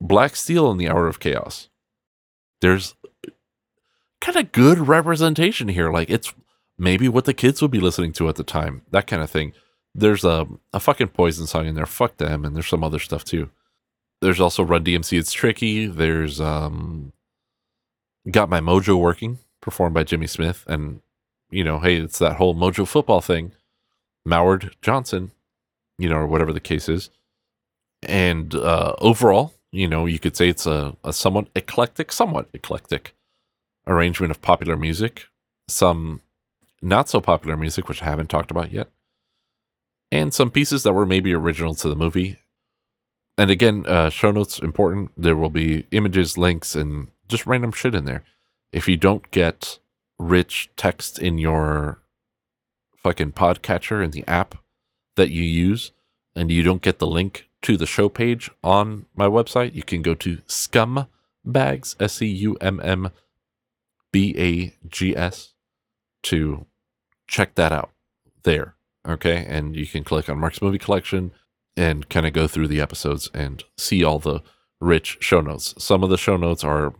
[0.00, 1.68] Black Steel in the Hour of Chaos.
[2.60, 2.94] There's
[4.20, 5.90] kind of good representation here.
[5.90, 6.32] Like it's
[6.76, 9.52] maybe what the kids would be listening to at the time, that kind of thing.
[9.94, 11.86] There's a a fucking Poison song in there.
[11.86, 13.50] Fuck them, and there's some other stuff too.
[14.20, 15.18] There's also Run DMC.
[15.18, 15.86] It's tricky.
[15.86, 17.12] There's um,
[18.30, 21.00] Got My Mojo Working, performed by Jimmy Smith, and
[21.50, 23.52] you know, hey, it's that whole Mojo football thing.
[24.24, 25.32] Moward Johnson,
[25.98, 27.10] you know, or whatever the case is.
[28.02, 33.14] And uh, overall, you know, you could say it's a, a somewhat eclectic, somewhat eclectic
[33.86, 35.26] arrangement of popular music,
[35.66, 36.20] some
[36.80, 38.88] not so popular music, which I haven't talked about yet,
[40.12, 42.38] and some pieces that were maybe original to the movie.
[43.36, 45.10] And again, uh, show notes important.
[45.16, 48.24] There will be images, links, and just random shit in there.
[48.72, 49.78] If you don't get
[50.18, 52.00] rich text in your
[52.96, 54.56] fucking podcatcher in the app
[55.16, 55.92] that you use,
[56.34, 60.02] and you don't get the link to the show page on my website, you can
[60.02, 63.10] go to scummbags, S C U M M
[64.12, 65.54] B A G S,
[66.24, 66.66] to
[67.26, 67.90] check that out
[68.42, 68.74] there.
[69.06, 69.44] Okay.
[69.48, 71.32] And you can click on Mark's Movie Collection
[71.76, 74.42] and kind of go through the episodes and see all the
[74.80, 75.74] rich show notes.
[75.78, 76.94] Some of the show notes are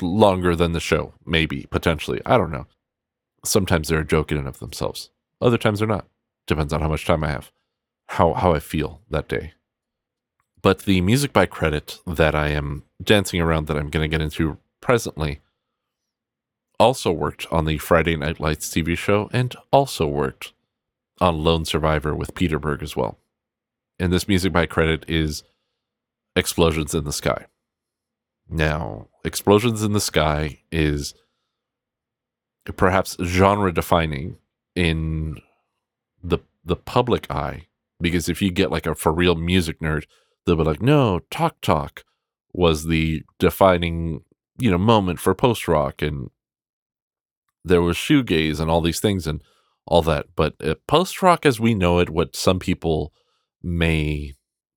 [0.00, 2.20] longer than the show, maybe, potentially.
[2.24, 2.66] I don't know.
[3.44, 5.10] Sometimes they're a joke in and of themselves.
[5.40, 6.06] Other times they're not.
[6.46, 7.50] Depends on how much time I have,
[8.08, 9.54] how how I feel that day.
[10.62, 14.22] But the music by credit that I am dancing around that I'm going to get
[14.22, 15.40] into presently
[16.78, 20.52] also worked on the Friday Night Lights TV show and also worked
[21.20, 23.18] on Lone Survivor with Peter Berg as well.
[23.98, 25.42] And this music by credit is
[26.34, 27.46] Explosions in the Sky.
[28.48, 31.14] Now, Explosions in the Sky is
[32.76, 34.38] perhaps genre defining
[34.74, 35.36] in
[36.22, 37.66] the the public eye
[38.00, 40.04] because if you get like a for real music nerd
[40.50, 42.04] they'll be like no talk talk
[42.52, 44.22] was the defining
[44.58, 46.30] you know moment for post rock and
[47.64, 49.42] there was shoegaze and all these things and
[49.86, 50.26] all that.
[50.36, 53.12] But uh, post rock, as we know it, what some people
[53.62, 54.34] may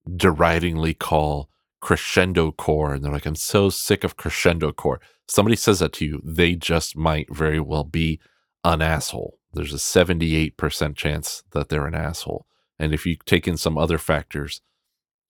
[0.10, 1.50] deridingly call
[1.82, 5.00] crescendo core, and they're like, I'm so sick of crescendo core.
[5.28, 8.20] Somebody says that to you, they just might very well be
[8.64, 9.40] an asshole.
[9.54, 12.46] There's a 78% chance that they're an asshole.
[12.80, 14.62] And if you take in some other factors,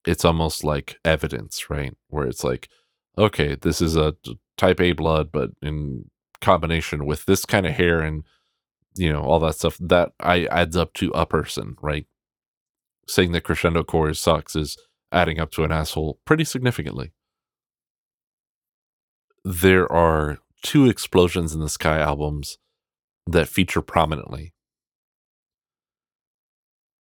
[0.06, 1.96] it's almost like evidence, right?
[2.10, 2.70] Where it's like,
[3.18, 4.16] okay, this is a
[4.58, 6.10] type A blood, but in
[6.42, 8.24] combination with this kind of hair and
[8.96, 12.06] you know all that stuff that I adds up to a person, right?
[13.08, 14.78] Saying that crescendo core sucks is
[15.12, 17.14] adding up to an asshole pretty significantly.
[19.46, 22.58] There are two explosions in the sky albums
[23.28, 24.54] that feature prominently.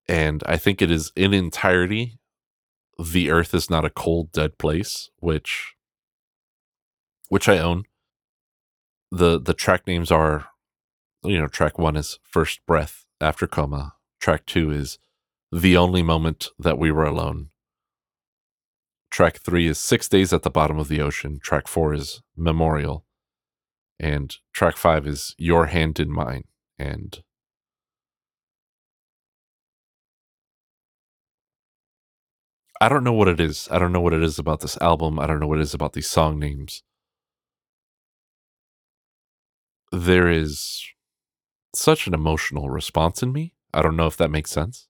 [0.08, 2.20] And I think it is in entirety
[2.99, 5.73] The Earth is Not a Cold Dead Place, which
[7.29, 7.83] which I own
[9.11, 10.47] the the track names are
[11.23, 14.99] you know track one is first breath after coma track two is
[15.51, 17.49] the only moment that we were alone
[19.13, 21.39] Track three is Six Days at the Bottom of the Ocean.
[21.39, 23.05] Track four is Memorial.
[23.99, 26.45] And track five is Your Hand in Mine.
[26.79, 27.21] And
[32.84, 33.69] I don't know what it is.
[33.71, 35.17] I don't know what it is about this album.
[35.17, 36.84] I don't know what it is about these song names.
[39.93, 40.84] There is
[41.73, 43.53] such an emotional response in me.
[43.73, 44.89] I don't know if that makes sense.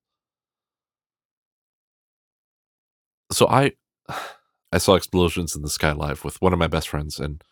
[3.31, 3.73] So I
[4.71, 7.43] I saw Explosions in the Sky live with one of my best friends and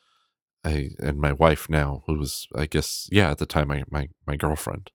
[0.66, 4.10] I and my wife now, who was I guess yeah at the time my my
[4.28, 4.92] my girlfriend.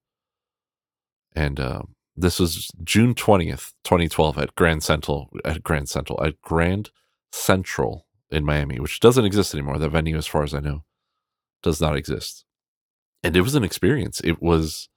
[1.37, 6.41] And um, this was June twentieth, twenty twelve, at Grand Central at Grand Central at
[6.43, 6.91] Grand
[7.33, 9.79] Central in Miami, which doesn't exist anymore.
[9.79, 10.85] The venue, as far as I know,
[11.63, 12.45] does not exist.
[13.23, 14.21] And it was an experience.
[14.25, 14.89] It was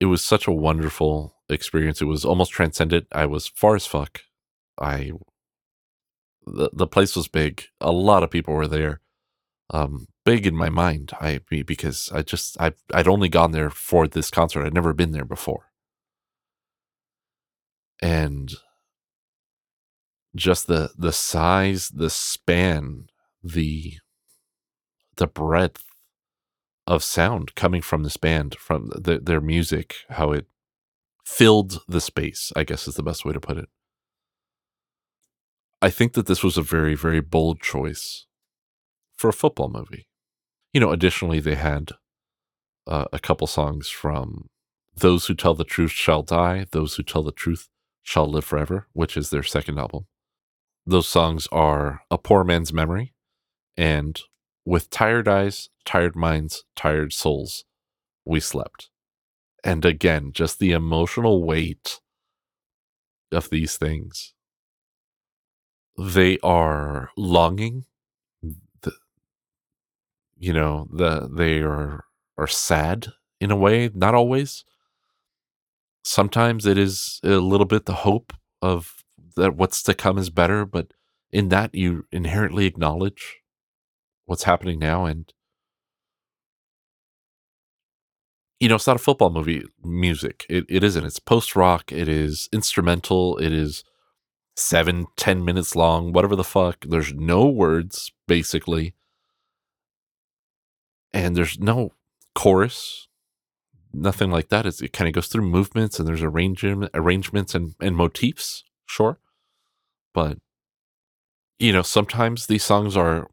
[0.00, 2.00] it was such a wonderful experience.
[2.00, 3.06] It was almost transcendent.
[3.12, 4.22] I was far as fuck.
[4.80, 5.12] I
[6.44, 7.64] the the place was big.
[7.80, 9.00] A lot of people were there.
[9.70, 11.12] Um, big in my mind.
[11.20, 14.64] I because I just I I'd only gone there for this concert.
[14.64, 15.70] I'd never been there before,
[18.00, 18.52] and
[20.34, 23.06] just the the size, the span,
[23.42, 23.94] the
[25.16, 25.84] the breadth
[26.86, 30.46] of sound coming from this band, from the, their music, how it
[31.24, 32.52] filled the space.
[32.56, 33.68] I guess is the best way to put it.
[35.80, 38.26] I think that this was a very, very bold choice
[39.16, 40.06] for a football movie.
[40.72, 41.90] You know, additionally, they had
[42.86, 44.48] uh, a couple songs from
[44.94, 47.68] Those Who Tell the Truth Shall Die, Those Who Tell the Truth
[48.02, 50.06] Shall Live Forever, which is their second album.
[50.86, 53.12] Those songs are A Poor Man's Memory
[53.76, 54.20] and
[54.64, 57.64] With Tired Eyes, Tired Minds, Tired Souls,
[58.24, 58.88] We Slept.
[59.62, 62.00] And again, just the emotional weight
[63.30, 64.34] of these things
[65.98, 67.84] they are longing
[70.42, 72.04] you know the they are
[72.36, 73.06] are sad
[73.40, 74.64] in a way not always.
[76.04, 79.04] Sometimes it is a little bit the hope of
[79.36, 80.88] that what's to come is better but
[81.30, 83.38] in that you inherently acknowledge
[84.26, 85.32] what's happening now and
[88.60, 90.44] you know it's not a football movie music.
[90.50, 91.04] It, it isn't.
[91.04, 93.38] It's post rock it is instrumental.
[93.38, 93.84] It is
[94.56, 96.84] seven, ten minutes long, whatever the fuck.
[96.88, 98.94] There's no words, basically.
[101.12, 101.92] And there's no
[102.34, 103.08] chorus,
[103.92, 104.66] nothing like that.
[104.66, 109.18] It's, it kind of goes through movements and there's arrangement, arrangements and, and motifs, sure.
[110.14, 110.38] But,
[111.58, 113.28] you know, sometimes these songs are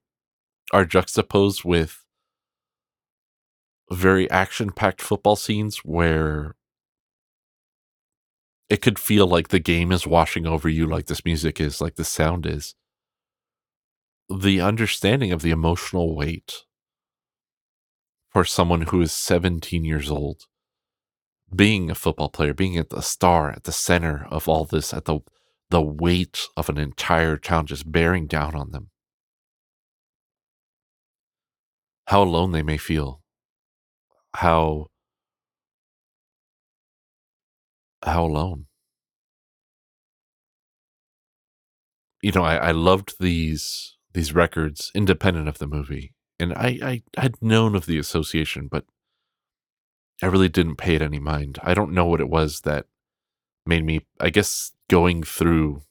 [0.72, 2.06] are juxtaposed with
[3.92, 6.56] very action packed football scenes where
[8.70, 11.96] it could feel like the game is washing over you like this music is like
[11.96, 12.76] the sound is
[14.30, 16.66] the understanding of the emotional weight
[18.30, 20.44] for someone who is 17 years old.
[21.54, 25.06] Being a football player being at the star at the center of all this at
[25.06, 25.20] the
[25.72, 28.90] the weight of an entire town just bearing down on them.
[32.08, 33.22] How alone they may feel.
[34.36, 34.88] How
[38.04, 38.66] how alone.
[42.22, 47.22] You know, I, I loved these these records independent of the movie, and I, I
[47.22, 48.86] had known of the association, but
[50.22, 51.60] I really didn't pay it any mind.
[51.64, 52.86] I don't know what it was that
[53.66, 54.06] made me.
[54.20, 55.82] I guess going through,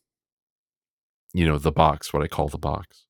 [1.33, 3.07] you know, the box, what I call the box.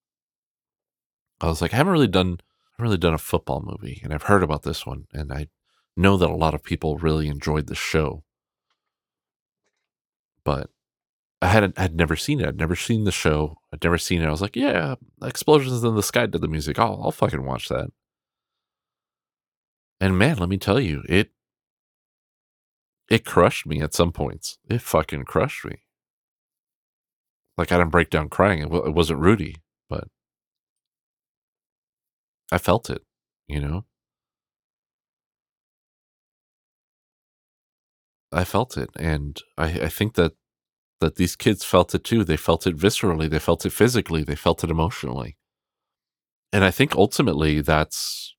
[1.41, 4.12] I was like, I haven't really done, I haven't really done a football movie, and
[4.12, 5.49] I've heard about this one, and I
[5.97, 8.24] know that a lot of people really enjoyed the show
[10.49, 10.70] but
[11.41, 12.49] I hadn't had never seen it.
[12.49, 13.59] I'd never seen the show.
[13.72, 14.26] I'd never seen it.
[14.26, 16.78] I was like, yeah, explosions in the sky did the music.
[16.78, 17.91] I'll I'll fucking watch that.
[20.01, 21.30] And man, let me tell you, it
[23.09, 24.59] it crushed me at some points.
[24.68, 25.82] It fucking crushed me.
[27.57, 28.61] Like I didn't break down crying.
[28.61, 29.57] It, it wasn't Rudy,
[29.89, 30.09] but
[32.53, 33.03] I felt it.
[33.47, 33.84] You know.
[38.32, 40.32] I felt it, and I, I think that
[41.01, 42.24] that these kids felt it too.
[42.24, 45.36] They felt it viscerally, they felt it physically, they felt it emotionally,
[46.53, 48.34] and I think ultimately that's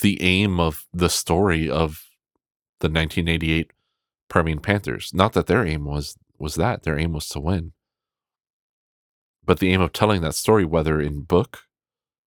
[0.00, 2.04] the aim of the story of
[2.80, 3.72] the 1988
[4.28, 5.12] Permian Panthers.
[5.12, 7.72] Not that their aim was was that their aim was to win,
[9.44, 11.60] but the aim of telling that story, whether in book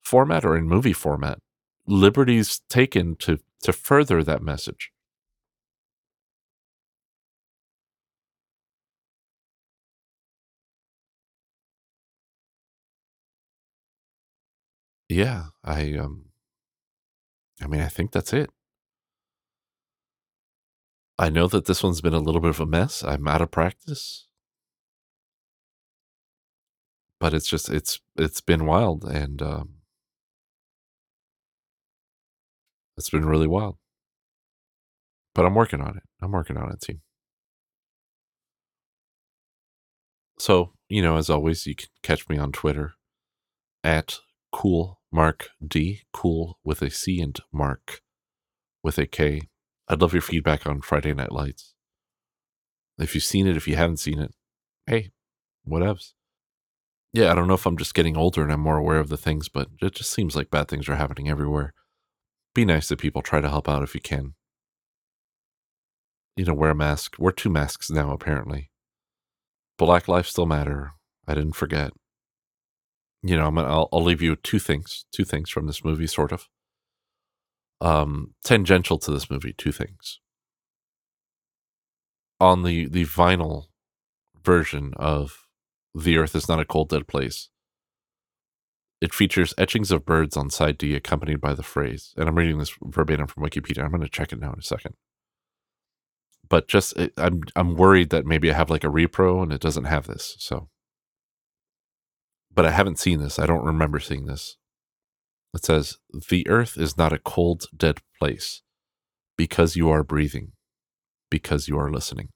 [0.02, 1.40] format or in movie format,
[1.88, 4.92] liberties taken to to further that message.
[15.12, 16.26] Yeah, I um
[17.62, 18.50] I mean, I think that's it.
[21.20, 23.04] I know that this one's been a little bit of a mess.
[23.04, 24.28] I'm out of practice.
[27.20, 29.76] But it's just it's it's been wild and um
[32.98, 33.78] it's been really wild.
[35.36, 36.04] But I'm working on it.
[36.22, 37.02] I'm working on it, team.
[40.40, 42.94] So, you know, as always, you can catch me on Twitter
[43.84, 44.20] at
[44.52, 48.02] cool mark D, cool with a C and mark
[48.84, 49.50] with a K.
[49.88, 51.74] I'd love your feedback on Friday Night Lights.
[52.98, 54.34] If you've seen it, if you haven't seen it,
[54.86, 55.12] hey,
[55.68, 56.14] whatevs.
[57.14, 59.18] Yeah, I don't know if I'm just getting older and I'm more aware of the
[59.18, 61.74] things, but it just seems like bad things are happening everywhere.
[62.54, 64.36] Be nice to people, try to help out if you can.
[66.38, 67.18] You know, wear a mask.
[67.20, 68.72] Wear two masks now, apparently.
[69.78, 70.94] Black lives still matter.
[71.28, 71.92] I didn't forget.
[73.24, 76.08] You know, I'm gonna, I'll, I'll leave you two things, two things from this movie,
[76.08, 76.48] sort of.
[77.82, 80.20] Um, tangential to this movie, two things.
[82.40, 83.66] On the the vinyl
[84.44, 85.48] version of
[85.96, 87.50] "The Earth Is Not a Cold Dead Place,"
[89.02, 92.14] it features etchings of birds on side D, accompanied by the phrase.
[92.18, 93.84] And I'm reading this verbatim from Wikipedia.
[93.84, 94.96] I'm going to check it now in a second
[96.50, 99.86] but just I'm I'm worried that maybe I have like a repro and it doesn't
[99.86, 100.36] have this.
[100.40, 100.70] So,
[102.54, 103.40] but I haven't seen this.
[103.40, 104.58] I don't remember seeing this.
[105.54, 105.98] It says
[106.30, 108.62] the earth is not a cold dead place
[109.38, 110.54] because you are breathing,
[111.30, 112.30] because you are listening.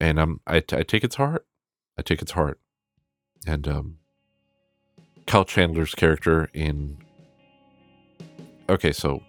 [0.00, 1.46] And I'm I, I take its heart.
[1.98, 2.58] I take its heart.
[3.46, 3.98] And um
[5.26, 6.98] Kyle Chandler's character in
[8.68, 9.22] okay, so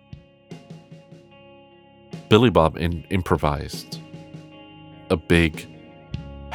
[2.30, 4.00] Billy Bob in, improvised
[5.12, 5.68] a big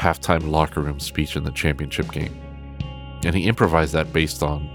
[0.01, 2.35] halftime locker room speech in the championship game.
[3.25, 4.69] And he improvised that based on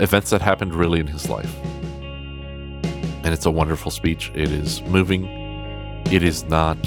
[0.00, 1.54] events that happened really in his life.
[1.64, 4.30] And it's a wonderful speech.
[4.34, 5.26] It is moving.
[6.06, 6.78] It is not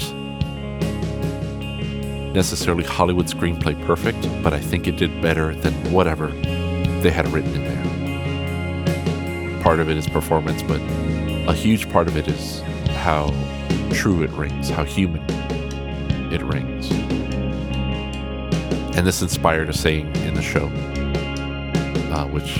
[2.34, 6.28] necessarily Hollywood screenplay perfect, but I think it did better than whatever
[7.02, 7.82] they had written in there
[9.62, 10.80] part of it is performance, but
[11.48, 12.60] a huge part of it is
[12.96, 13.32] how
[13.92, 15.24] true it rings, how human
[19.02, 20.66] And this inspired a saying in the show,
[22.14, 22.54] uh, which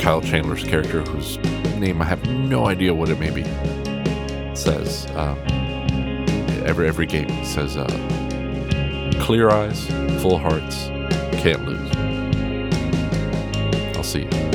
[0.00, 1.38] Kyle Chandler's character, whose
[1.76, 3.42] name I have no idea what it may be,
[4.54, 5.36] says um,
[6.64, 7.44] every every game.
[7.44, 7.84] Says, uh,
[9.22, 9.88] "Clear eyes,
[10.22, 10.86] full hearts,
[11.42, 11.96] can't lose."
[13.96, 14.49] I'll see you.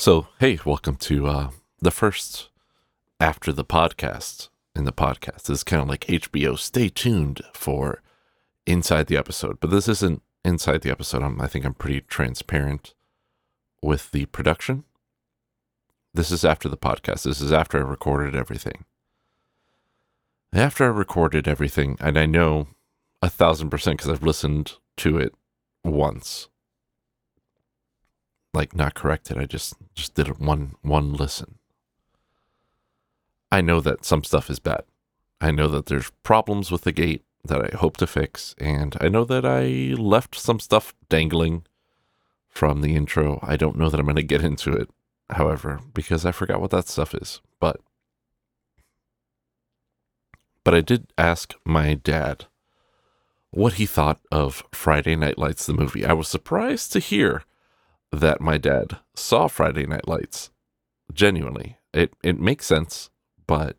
[0.00, 2.48] So, hey, welcome to uh, the first
[3.20, 5.42] after the podcast in the podcast.
[5.42, 6.58] This is kind of like HBO.
[6.58, 8.00] Stay tuned for
[8.66, 11.22] inside the episode, but this isn't inside the episode.
[11.22, 12.94] I'm, I think I'm pretty transparent
[13.82, 14.84] with the production.
[16.14, 17.24] This is after the podcast.
[17.24, 18.86] This is after I recorded everything.
[20.50, 22.68] After I recorded everything, and I know
[23.20, 25.34] a thousand percent because I've listened to it
[25.84, 26.48] once
[28.52, 29.38] like not corrected.
[29.38, 31.56] I just just did one one listen.
[33.52, 34.82] I know that some stuff is bad.
[35.40, 39.08] I know that there's problems with the gate that I hope to fix, and I
[39.08, 41.64] know that I left some stuff dangling
[42.48, 43.38] from the intro.
[43.42, 44.90] I don't know that I'm going to get into it,
[45.30, 47.40] however, because I forgot what that stuff is.
[47.58, 47.80] But
[50.62, 52.46] but I did ask my dad
[53.50, 56.04] what he thought of Friday Night Lights the movie.
[56.04, 57.44] I was surprised to hear
[58.12, 60.50] that my dad saw Friday Night Lights.
[61.12, 61.78] Genuinely.
[61.92, 63.10] It it makes sense,
[63.46, 63.76] but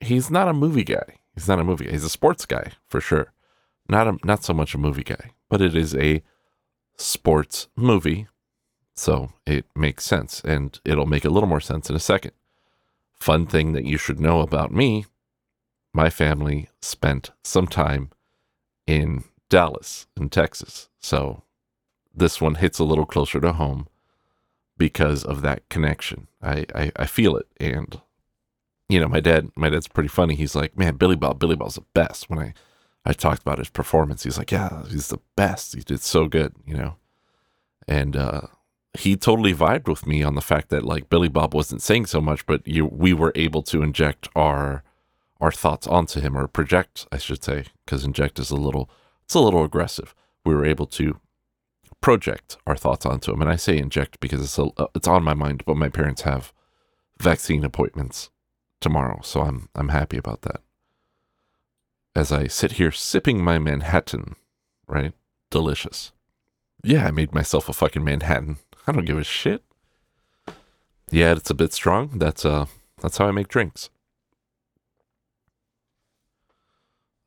[0.00, 1.18] he's not a movie guy.
[1.34, 1.92] He's not a movie guy.
[1.92, 3.32] He's a sports guy for sure.
[3.88, 6.22] Not a, not so much a movie guy, but it is a
[6.96, 8.26] sports movie.
[8.94, 12.32] So it makes sense and it'll make a little more sense in a second.
[13.14, 15.06] Fun thing that you should know about me
[15.98, 18.10] my family spent some time
[18.86, 20.88] in Dallas, in Texas.
[21.00, 21.42] So
[22.14, 23.88] this one hits a little closer to home
[24.76, 26.28] because of that connection.
[26.42, 27.46] I, I, I feel it.
[27.58, 28.00] And,
[28.88, 30.34] you know, my dad, my dad's pretty funny.
[30.34, 32.30] He's like, man, Billy Bob, Billy Bob's the best.
[32.30, 32.54] When I,
[33.04, 35.74] I talked about his performance, he's like, yeah, he's the best.
[35.74, 36.96] He did so good, you know?
[37.86, 38.42] And, uh,
[38.94, 42.20] he totally vibed with me on the fact that like Billy Bob wasn't saying so
[42.20, 44.82] much, but you we were able to inject our
[45.40, 48.90] our thoughts onto him or project, I should say, because inject is a little
[49.24, 50.14] it's a little aggressive.
[50.44, 51.20] We were able to
[52.00, 55.34] project our thoughts onto him, and I say inject because it's a, it's on my
[55.34, 55.62] mind.
[55.66, 56.52] But my parents have
[57.20, 58.30] vaccine appointments
[58.80, 60.60] tomorrow, so I'm I'm happy about that.
[62.14, 64.36] As I sit here sipping my Manhattan,
[64.86, 65.12] right,
[65.50, 66.12] delicious.
[66.82, 68.58] Yeah, I made myself a fucking Manhattan.
[68.86, 69.62] I don't give a shit.
[71.10, 72.18] Yeah, it's a bit strong.
[72.18, 72.66] That's uh
[73.00, 73.90] that's how I make drinks.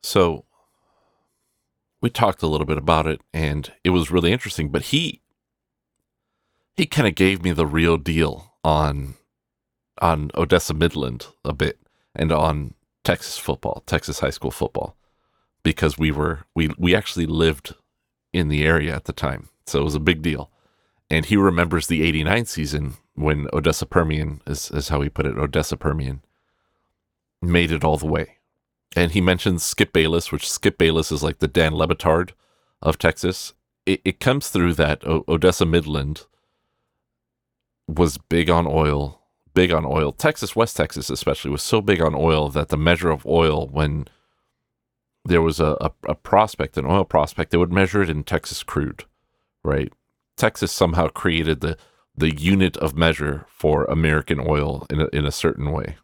[0.04, 0.46] So
[2.02, 5.22] we talked a little bit about it and it was really interesting, but he
[6.76, 9.16] he kind of gave me the real deal on
[10.02, 11.80] on Odessa Midland a bit
[12.16, 12.74] and on
[13.04, 14.96] Texas football, Texas high school football
[15.64, 17.76] because we were we we actually lived
[18.34, 19.50] in the area at the time.
[19.68, 20.50] So it was a big deal.
[21.10, 25.38] And he remembers the 89 season when Odessa Permian is, is how he put it,
[25.38, 26.22] Odessa Permian
[27.42, 28.38] made it all the way
[28.96, 32.32] and he mentions Skip Bayless, which Skip Bayless is like the Dan Le Batard
[32.82, 33.54] of Texas.
[33.86, 36.26] It, it comes through that o- Odessa Midland
[37.88, 39.22] was big on oil,
[39.54, 40.12] big on oil.
[40.12, 44.08] Texas, West Texas especially, was so big on oil that the measure of oil, when
[45.24, 48.64] there was a, a, a prospect, an oil prospect, they would measure it in Texas
[48.64, 49.06] crude,
[49.64, 49.92] right?
[50.36, 51.78] Texas somehow created the
[52.14, 55.96] the unit of measure for American oil in a, in a certain way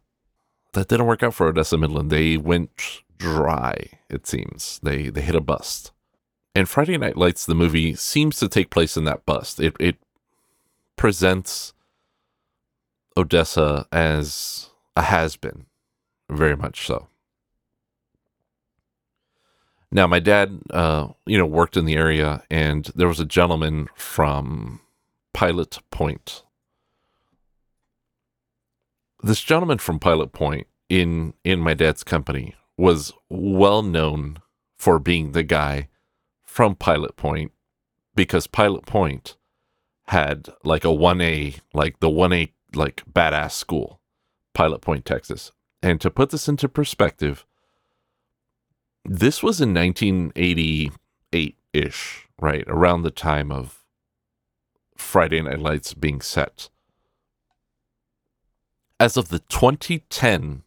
[0.78, 2.10] that didn't work out for Odessa Midland.
[2.10, 4.80] They went dry, it seems.
[4.82, 5.92] They they hit a bust.
[6.54, 9.60] And Friday Night Lights, the movie, seems to take place in that bust.
[9.60, 9.96] It it
[10.96, 11.74] presents
[13.16, 15.66] Odessa as a has been,
[16.30, 17.08] very much so.
[19.90, 23.88] Now, my dad, uh, you know, worked in the area, and there was a gentleman
[23.94, 24.80] from
[25.32, 26.42] Pilot Point,
[29.22, 34.38] this gentleman from Pilot Point in in my dad's company was well known
[34.76, 35.88] for being the guy
[36.44, 37.52] from Pilot Point
[38.14, 39.36] because Pilot Point
[40.06, 44.00] had like a 1A like the 1A like badass school
[44.54, 45.52] Pilot Point Texas.
[45.82, 47.44] And to put this into perspective
[49.04, 53.84] this was in 1988 ish right around the time of
[54.96, 56.68] Friday Night Lights being set
[59.00, 60.64] as of the 2010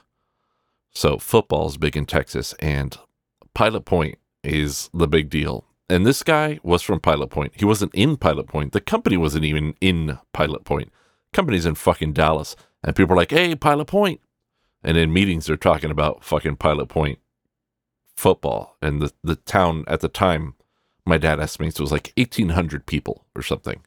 [0.92, 2.98] So football's big in Texas, and
[3.54, 7.54] Pilot Point is the big deal and this guy was from Pilot Point.
[7.56, 8.74] He wasn't in Pilot Point.
[8.74, 10.92] The company wasn't even in Pilot Point.
[11.34, 12.56] Company's in fucking Dallas.
[12.84, 14.22] And people are like, hey, Pilot Point.
[14.84, 17.20] And in meetings, they're talking about fucking Pilot Point
[18.16, 18.78] football.
[18.82, 20.54] And the, the town at the time,
[21.06, 23.82] my dad estimates, was like 1,800 people or something.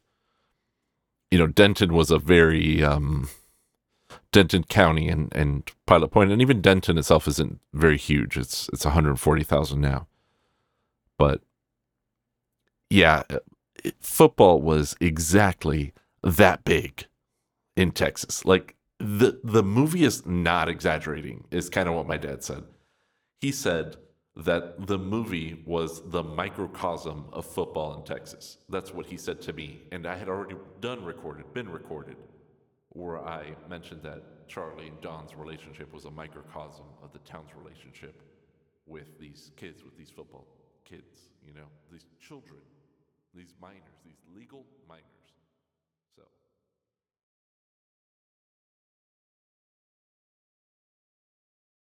[1.30, 3.30] You know, Denton was a very, um,
[4.32, 8.36] Denton County and, and Pilot Point, and even Denton itself isn't very huge.
[8.36, 10.06] It's it's 140,000 now.
[11.16, 11.42] But
[12.92, 13.38] yeah, uh,
[14.00, 15.92] football was exactly
[16.22, 17.06] that big
[17.76, 18.44] in Texas.
[18.44, 21.44] Like the the movie is not exaggerating.
[21.50, 22.64] Is kind of what my dad said.
[23.40, 23.96] He said
[24.36, 28.58] that the movie was the microcosm of football in Texas.
[28.68, 32.16] That's what he said to me, and I had already done recorded, been recorded,
[32.90, 38.22] where I mentioned that Charlie and Don's relationship was a microcosm of the town's relationship
[38.86, 40.46] with these kids, with these football
[40.84, 42.60] kids, you know, these children,
[43.34, 45.11] these minors, these legal minors.